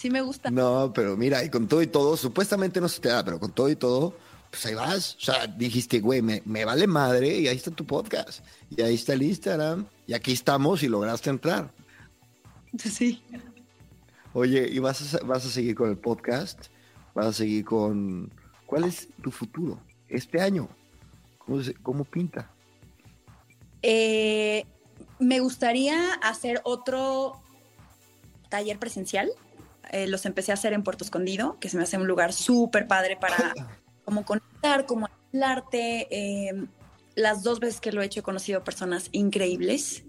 [0.00, 0.50] Sí me gusta.
[0.50, 3.52] No, pero mira, y con todo y todo, supuestamente no se te da, pero con
[3.52, 4.14] todo y todo,
[4.50, 5.14] pues ahí vas.
[5.16, 8.42] O sea, dijiste, güey, me, vale madre y ahí está tu podcast.
[8.70, 9.84] Y ahí está el Instagram.
[10.06, 11.70] Y aquí estamos y lograste entrar.
[12.78, 13.22] Sí.
[14.32, 16.68] Oye, ¿y vas a, vas a seguir con el podcast?
[17.14, 18.32] ¿Vas a seguir con...
[18.64, 19.78] ¿Cuál es tu futuro
[20.08, 20.68] este año?
[21.36, 22.50] ¿Cómo, cómo pinta?
[23.82, 24.64] Eh,
[25.18, 27.42] me gustaría hacer otro
[28.48, 29.30] taller presencial.
[29.90, 32.86] Eh, los empecé a hacer en Puerto Escondido, que se me hace un lugar súper
[32.86, 33.36] padre para
[34.04, 36.08] como conectar, como hablarte.
[36.10, 36.66] Eh,
[37.16, 40.04] las dos veces que lo he hecho he conocido personas increíbles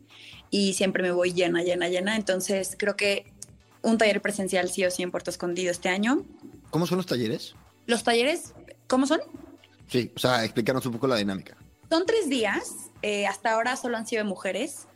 [0.49, 2.15] y siempre me voy llena, llena, llena.
[2.15, 3.33] Entonces creo que
[3.81, 6.23] un taller presencial sí o sí en Puerto Escondido este año.
[6.69, 7.55] ¿Cómo son los talleres?
[7.87, 8.53] Los talleres,
[8.87, 9.19] ¿cómo son?
[9.87, 11.57] Sí, o sea, explícanos un poco la dinámica.
[11.89, 12.91] Son tres días.
[13.01, 14.87] Eh, hasta ahora solo han sido de mujeres.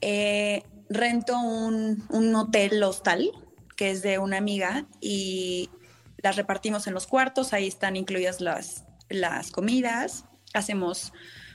[0.00, 3.30] Eh, rento un, hotel hostal
[3.76, 5.70] que es de una amiga y
[6.18, 11.12] las repartimos en los cuartos, ahí están incluidas las, las comidas, hacemos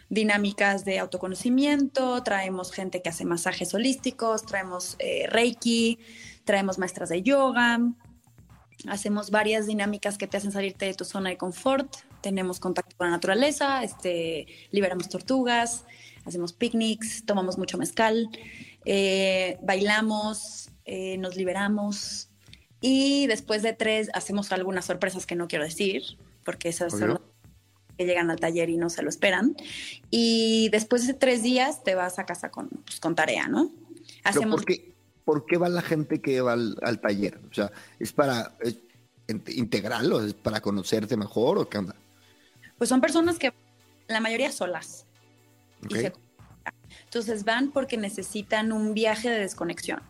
[0.09, 5.99] dinámicas de autoconocimiento, traemos gente que hace masajes holísticos, traemos eh, reiki,
[6.43, 7.79] traemos maestras de yoga,
[8.87, 13.07] hacemos varias dinámicas que te hacen salirte de tu zona de confort, tenemos contacto con
[13.07, 15.85] la naturaleza, este, liberamos tortugas,
[16.25, 18.29] hacemos picnics, tomamos mucho mezcal,
[18.85, 22.29] eh, bailamos, eh, nos liberamos
[22.81, 26.03] y después de tres hacemos algunas sorpresas que no quiero decir,
[26.43, 27.21] porque esas son
[27.97, 29.55] que llegan al taller y no se lo esperan.
[30.09, 33.71] Y después de tres días te vas a casa con, pues, con tarea, ¿no?
[34.23, 34.63] Hacemos...
[35.25, 37.39] ¿Por qué, va la gente que va al, taller?
[37.51, 38.55] O sea, ¿es para
[39.27, 41.95] integral o es para conocerte mejor o qué onda?
[42.79, 43.53] Pues son personas que
[44.07, 45.05] la mayoría solas
[47.05, 50.01] entonces van porque necesitan un viaje de desconexión.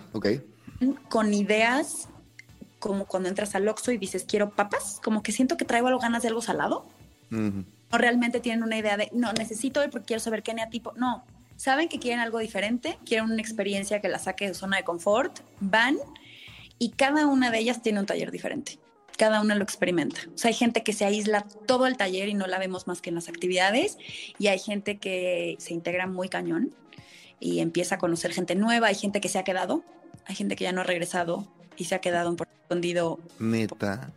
[0.12, 0.28] Ok.
[1.08, 2.08] Con ideas
[2.78, 6.00] como cuando entras al Oxxo y dices, quiero papas, como que siento que traigo algo
[6.00, 6.84] ganas de algo salado.
[7.90, 10.92] O realmente tienen una idea de, no, necesito porque quiero saber qué neatipo.
[10.96, 11.24] No,
[11.56, 14.84] saben que quieren algo diferente, quieren una experiencia que la saque de su zona de
[14.84, 15.96] confort, van
[16.78, 18.78] y cada una de ellas tiene un taller diferente
[19.16, 20.20] cada una lo experimenta.
[20.34, 23.00] O sea, hay gente que se aísla todo el taller y no la vemos más
[23.00, 23.96] que en las actividades,
[24.38, 26.74] y hay gente que se integra muy cañón
[27.42, 29.82] y empieza a conocer gente nueva, hay gente que se ha quedado,
[30.26, 33.18] hay gente que ya no ha regresado y se ha quedado en Puerto Escondido.
[33.38, 34.12] Meta.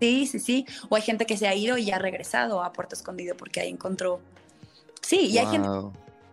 [0.00, 0.66] Sí, sí, sí.
[0.88, 3.68] O hay gente que se ha ido y ha regresado a Puerto Escondido porque ahí
[3.68, 4.20] encontró.
[5.02, 5.68] Sí, y hay gente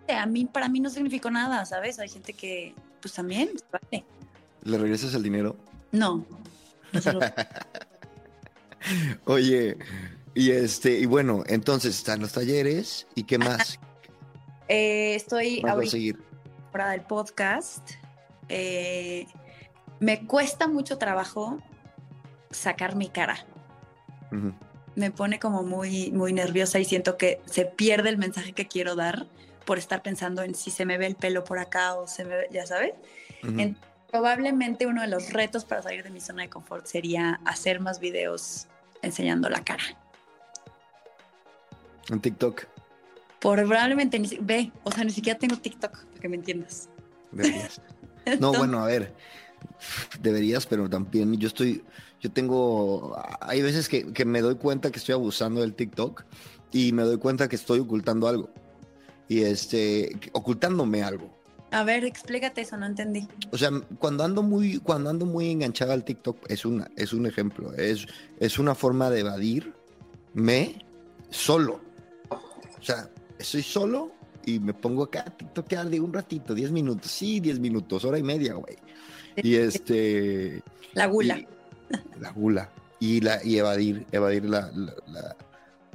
[0.07, 1.99] que a mí, para mí no significó nada, ¿sabes?
[1.99, 4.05] Hay gente que, pues también, vale.
[4.63, 5.57] ¿Le regresas el dinero?
[5.91, 6.23] No.
[6.93, 7.19] no
[9.25, 9.77] Oye,
[10.35, 13.79] y este, y bueno, entonces están los talleres y qué más.
[14.69, 16.26] Eh, estoy ahorita seguir?
[16.71, 17.91] Fuera del podcast.
[18.49, 19.27] Eh,
[19.99, 21.59] me cuesta mucho trabajo
[22.51, 23.37] sacar mi cara.
[24.95, 28.95] Me pone como muy, muy nerviosa y siento que se pierde el mensaje que quiero
[28.95, 29.27] dar
[29.65, 32.35] por estar pensando en si se me ve el pelo por acá o se me
[32.35, 32.93] ve, ya sabes.
[34.09, 37.99] probablemente uno de los retos para salir de mi zona de confort sería hacer más
[37.99, 38.67] videos
[39.01, 39.83] enseñando la cara.
[42.09, 42.65] En TikTok.
[43.39, 46.89] probablemente ni, ve, o sea, ni siquiera tengo TikTok, para que me entiendas.
[47.31, 47.81] Deberías.
[48.39, 49.13] no, bueno, a ver,
[50.21, 51.83] deberías, pero también yo estoy,
[52.19, 56.23] yo tengo, hay veces que, me doy cuenta que estoy abusando del TikTok
[56.71, 58.49] y me doy cuenta que estoy ocultando algo.
[59.27, 61.35] y este, ocultándome algo.
[61.71, 63.27] A ver, explícate eso, no entendí.
[63.51, 67.25] O sea, cuando ando muy, cuando ando muy enganchado al TikTok, es una, es un
[67.25, 68.07] ejemplo, es,
[68.39, 70.85] es una forma de evadirme
[71.29, 71.81] solo.
[72.29, 74.16] O sea, estoy solo
[74.47, 78.17] y me pongo acá a TikTokear de un ratito, 10 minutos, sí, 10 minutos, hora
[78.17, 78.77] y media, güey.
[79.35, 80.63] Y este.
[80.93, 81.37] La gula.
[81.37, 81.47] y-
[82.19, 82.69] la gula.
[82.99, 85.35] Y, la, y evadir, evadir la, la- la-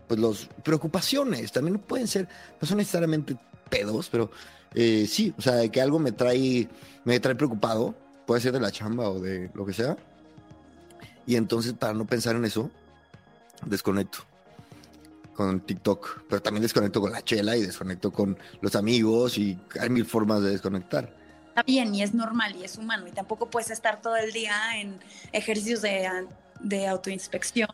[0.07, 1.51] pues los preocupaciones.
[1.51, 2.29] También pueden ser,
[2.61, 3.37] no son necesariamente
[3.71, 4.31] pedos, pero
[4.75, 6.69] eh, sí, o sea, de que algo me trae,
[7.05, 7.95] me trae preocupado,
[8.27, 9.97] puede ser de la chamba o de lo que sea.
[11.27, 12.71] Y entonces, para no pensar en eso,
[13.65, 14.19] desconecto
[15.47, 19.91] con TikTok, pero también desconecto con la chela y desconecto con los amigos y hay
[19.91, 21.15] mil formas de desconectar.
[21.49, 24.81] Está bien y es normal y es humano y tampoco puedes estar todo el día
[24.81, 24.99] en
[25.33, 26.09] ejercicios de,
[26.61, 27.69] de autoinspección.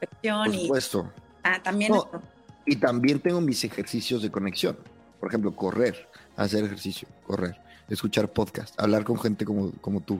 [0.00, 1.12] inspección Por y supuesto.
[1.42, 2.08] ah, también No.
[2.12, 2.20] es-
[2.66, 4.76] Y también tengo mis ejercicios de conexión.
[5.20, 7.56] Por ejemplo, correr, hacer ejercicio, correr,
[7.88, 10.16] escuchar podcast, hablar con gente como, como tú.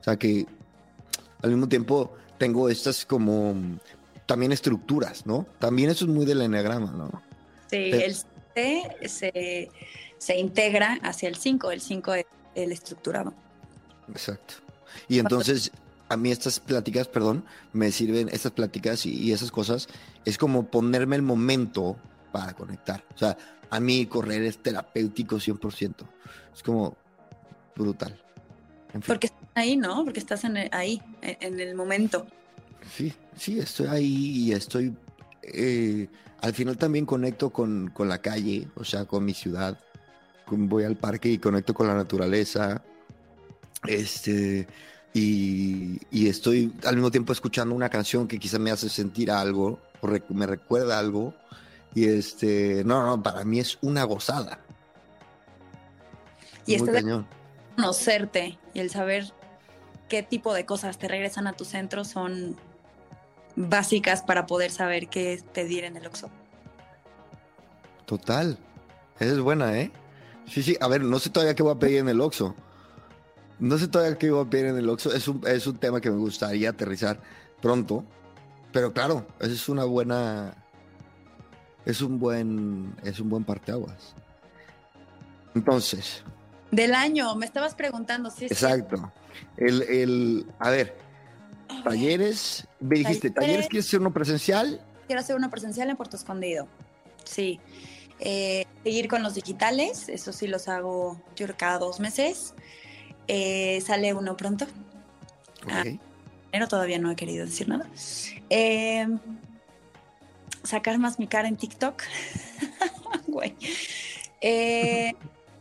[0.00, 0.46] O sea que
[1.42, 3.54] al mismo tiempo tengo estas como
[4.26, 5.46] también estructuras, ¿no?
[5.58, 7.22] También eso es muy del enneagrama, ¿no?
[7.70, 8.14] Sí, el
[8.54, 9.70] C se,
[10.18, 13.34] se integra hacia el 5, el 5 es el estructurado.
[14.08, 14.54] Exacto.
[15.08, 15.72] Y entonces,
[16.08, 19.88] a mí estas pláticas, perdón, me sirven, estas pláticas y, y esas cosas,
[20.24, 21.96] es como ponerme el momento
[22.32, 23.04] para conectar.
[23.14, 23.36] O sea,
[23.70, 25.94] a mí correr es terapéutico 100%.
[26.54, 26.96] Es como
[27.74, 28.20] brutal.
[28.92, 30.04] En fin, Porque estás ahí, ¿no?
[30.04, 32.26] Porque estás en el- ahí, en el momento.
[32.92, 34.94] Sí, sí, estoy ahí y estoy...
[35.42, 36.08] eh,
[36.40, 39.78] al final también conecto con, con la calle, o sea, con mi ciudad.
[40.46, 42.82] Voy al parque y conecto con la naturaleza.
[43.86, 44.66] Este,
[45.14, 49.80] y, y estoy al mismo tiempo escuchando una canción que quizá me hace sentir algo
[50.02, 51.34] o rec- me recuerda algo.
[51.94, 54.60] Y este, no, no, para mí es una gozada.
[56.66, 57.26] Y Muy este de cañón.
[57.76, 59.32] conocerte y el saber
[60.08, 62.56] qué tipo de cosas te regresan a tu centro son
[63.56, 66.30] básicas para poder saber qué pedir en el Oxxo.
[68.06, 68.58] Total.
[69.18, 69.92] Esa es buena, ¿eh?
[70.46, 70.76] Sí, sí.
[70.80, 72.54] A ver, no sé todavía qué voy a pedir en el Oxxo.
[73.58, 75.14] No sé todavía qué voy a pedir en el Oxxo.
[75.14, 77.20] Es un, es un tema que me gustaría aterrizar
[77.62, 78.04] pronto.
[78.72, 80.54] Pero claro, esa es una buena...
[81.86, 82.94] Es un buen...
[83.04, 84.14] Es un buen parteaguas.
[85.54, 86.24] Entonces,
[86.72, 88.48] Del año, me estabas preguntando, sí.
[88.48, 88.54] sí.
[88.54, 89.12] exacto.
[89.56, 90.46] El, el...
[90.58, 90.96] A ver,
[91.82, 92.66] talleres...
[92.80, 93.34] Me dijiste, Talleres.
[93.34, 94.80] ¿talleres quieres hacer uno presencial?
[95.06, 96.68] Quiero hacer una presencial en Puerto Escondido.
[97.24, 97.60] Sí.
[98.20, 102.54] Eh, seguir con los digitales, eso sí los hago yo cada dos meses.
[103.28, 104.66] Eh, sale uno pronto.
[105.68, 105.84] Ah.
[105.86, 106.00] Ok.
[106.52, 107.88] Pero todavía no he querido decir nada.
[108.48, 109.08] Eh,
[110.62, 112.02] sacar más mi cara en TikTok.
[113.26, 113.56] Güey.
[114.40, 115.14] Eh,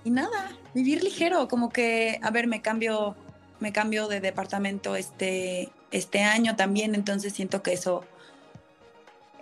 [0.04, 3.16] y nada, vivir ligero, como que, a ver, me cambio,
[3.60, 8.04] me cambio de departamento este, este año también, entonces siento que eso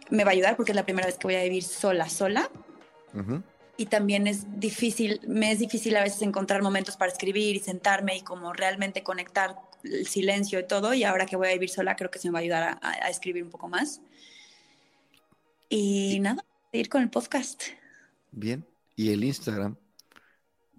[0.10, 2.50] me va a ayudar porque es la primera vez que voy a vivir sola, sola.
[3.78, 8.18] Y también es difícil, me es difícil a veces encontrar momentos para escribir y sentarme
[8.18, 10.94] y como realmente conectar el silencio y todo.
[10.94, 13.10] Y ahora que voy a vivir sola, creo que se me va a ayudar a,
[13.10, 14.02] escribir un poco más.
[15.70, 17.64] Y nada, seguir con el podcast.
[18.32, 18.66] Bien.
[18.98, 19.78] ¿Y el Instagram?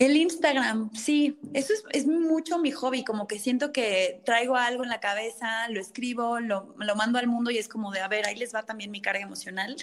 [0.03, 4.89] El Instagram, sí, eso es, mucho mi hobby, como que siento que traigo algo en
[4.89, 8.35] la cabeza, lo escribo, lo, mando al mundo y es como de, a ver, ahí
[8.35, 9.77] les va también mi carga emocional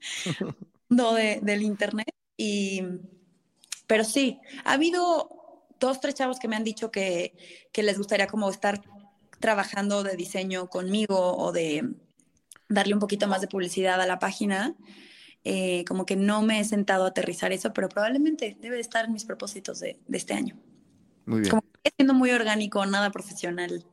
[0.88, 2.12] no de, del internet.
[2.36, 2.82] Y,
[3.86, 7.32] pero sí, ha habido dos, tres chavos que me han dicho que,
[7.70, 8.82] que les gustaría como estar
[9.38, 11.88] trabajando de diseño conmigo o de
[12.68, 14.74] darle un poquito más de publicidad a la página.
[15.44, 19.04] Eh, como que no me he sentado a aterrizar eso, pero probablemente debe de estar
[19.06, 20.56] en mis propósitos de, de este año.
[21.26, 21.50] Muy bien.
[21.50, 23.84] Como que siendo muy orgánico, nada profesional.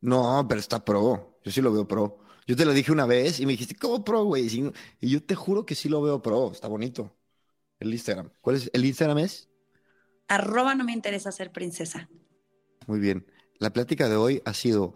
[0.00, 1.38] No, pero está pro.
[1.44, 2.18] Yo sí lo veo pro.
[2.46, 4.72] Yo te lo dije una vez y me dijiste, ¿cómo pro, güey?
[5.00, 6.52] Y yo te juro que sí lo veo pro.
[6.52, 7.14] Está bonito.
[7.78, 8.30] El Instagram.
[8.40, 8.70] ¿Cuál es?
[8.72, 9.48] ¿El Instagram es?
[10.28, 12.08] Arroba no me interesa ser princesa.
[12.86, 13.26] Muy bien.
[13.58, 14.94] La plática de hoy ha sido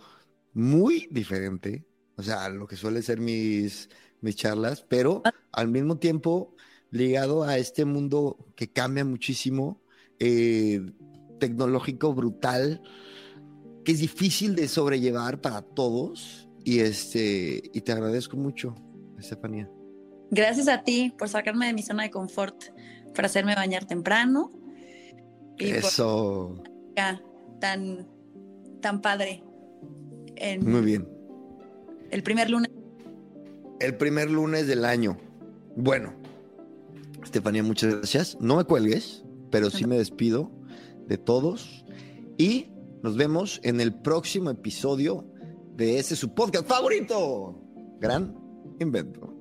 [0.52, 1.86] muy diferente.
[2.16, 3.90] O sea, lo que suele ser mis,
[4.22, 6.54] mis charlas, pero al mismo tiempo
[6.90, 9.80] ligado a este mundo que cambia muchísimo,
[10.18, 10.80] eh,
[11.40, 12.82] tecnológico brutal,
[13.84, 16.48] que es difícil de sobrellevar para todos.
[16.64, 18.74] Y este, y te agradezco mucho,
[19.18, 19.68] Estefanía.
[20.30, 22.56] Gracias a ti por sacarme de mi zona de confort,
[23.14, 24.52] por hacerme bañar temprano
[25.58, 26.62] y por Eso.
[26.96, 27.20] ya
[27.60, 28.08] tan,
[28.80, 29.42] tan padre
[30.36, 31.08] en Muy bien.
[32.10, 32.70] el primer lunes.
[33.82, 35.18] El primer lunes del año.
[35.74, 36.14] Bueno,
[37.24, 38.38] Estefanía, muchas gracias.
[38.40, 40.52] No me cuelgues, pero sí me despido
[41.08, 41.84] de todos
[42.38, 42.68] y
[43.02, 45.26] nos vemos en el próximo episodio
[45.74, 47.60] de ese su podcast favorito.
[47.98, 48.36] Gran
[48.78, 49.34] invento.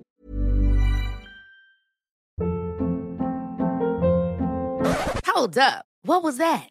[5.27, 5.85] Hold up.
[6.03, 6.70] What was that?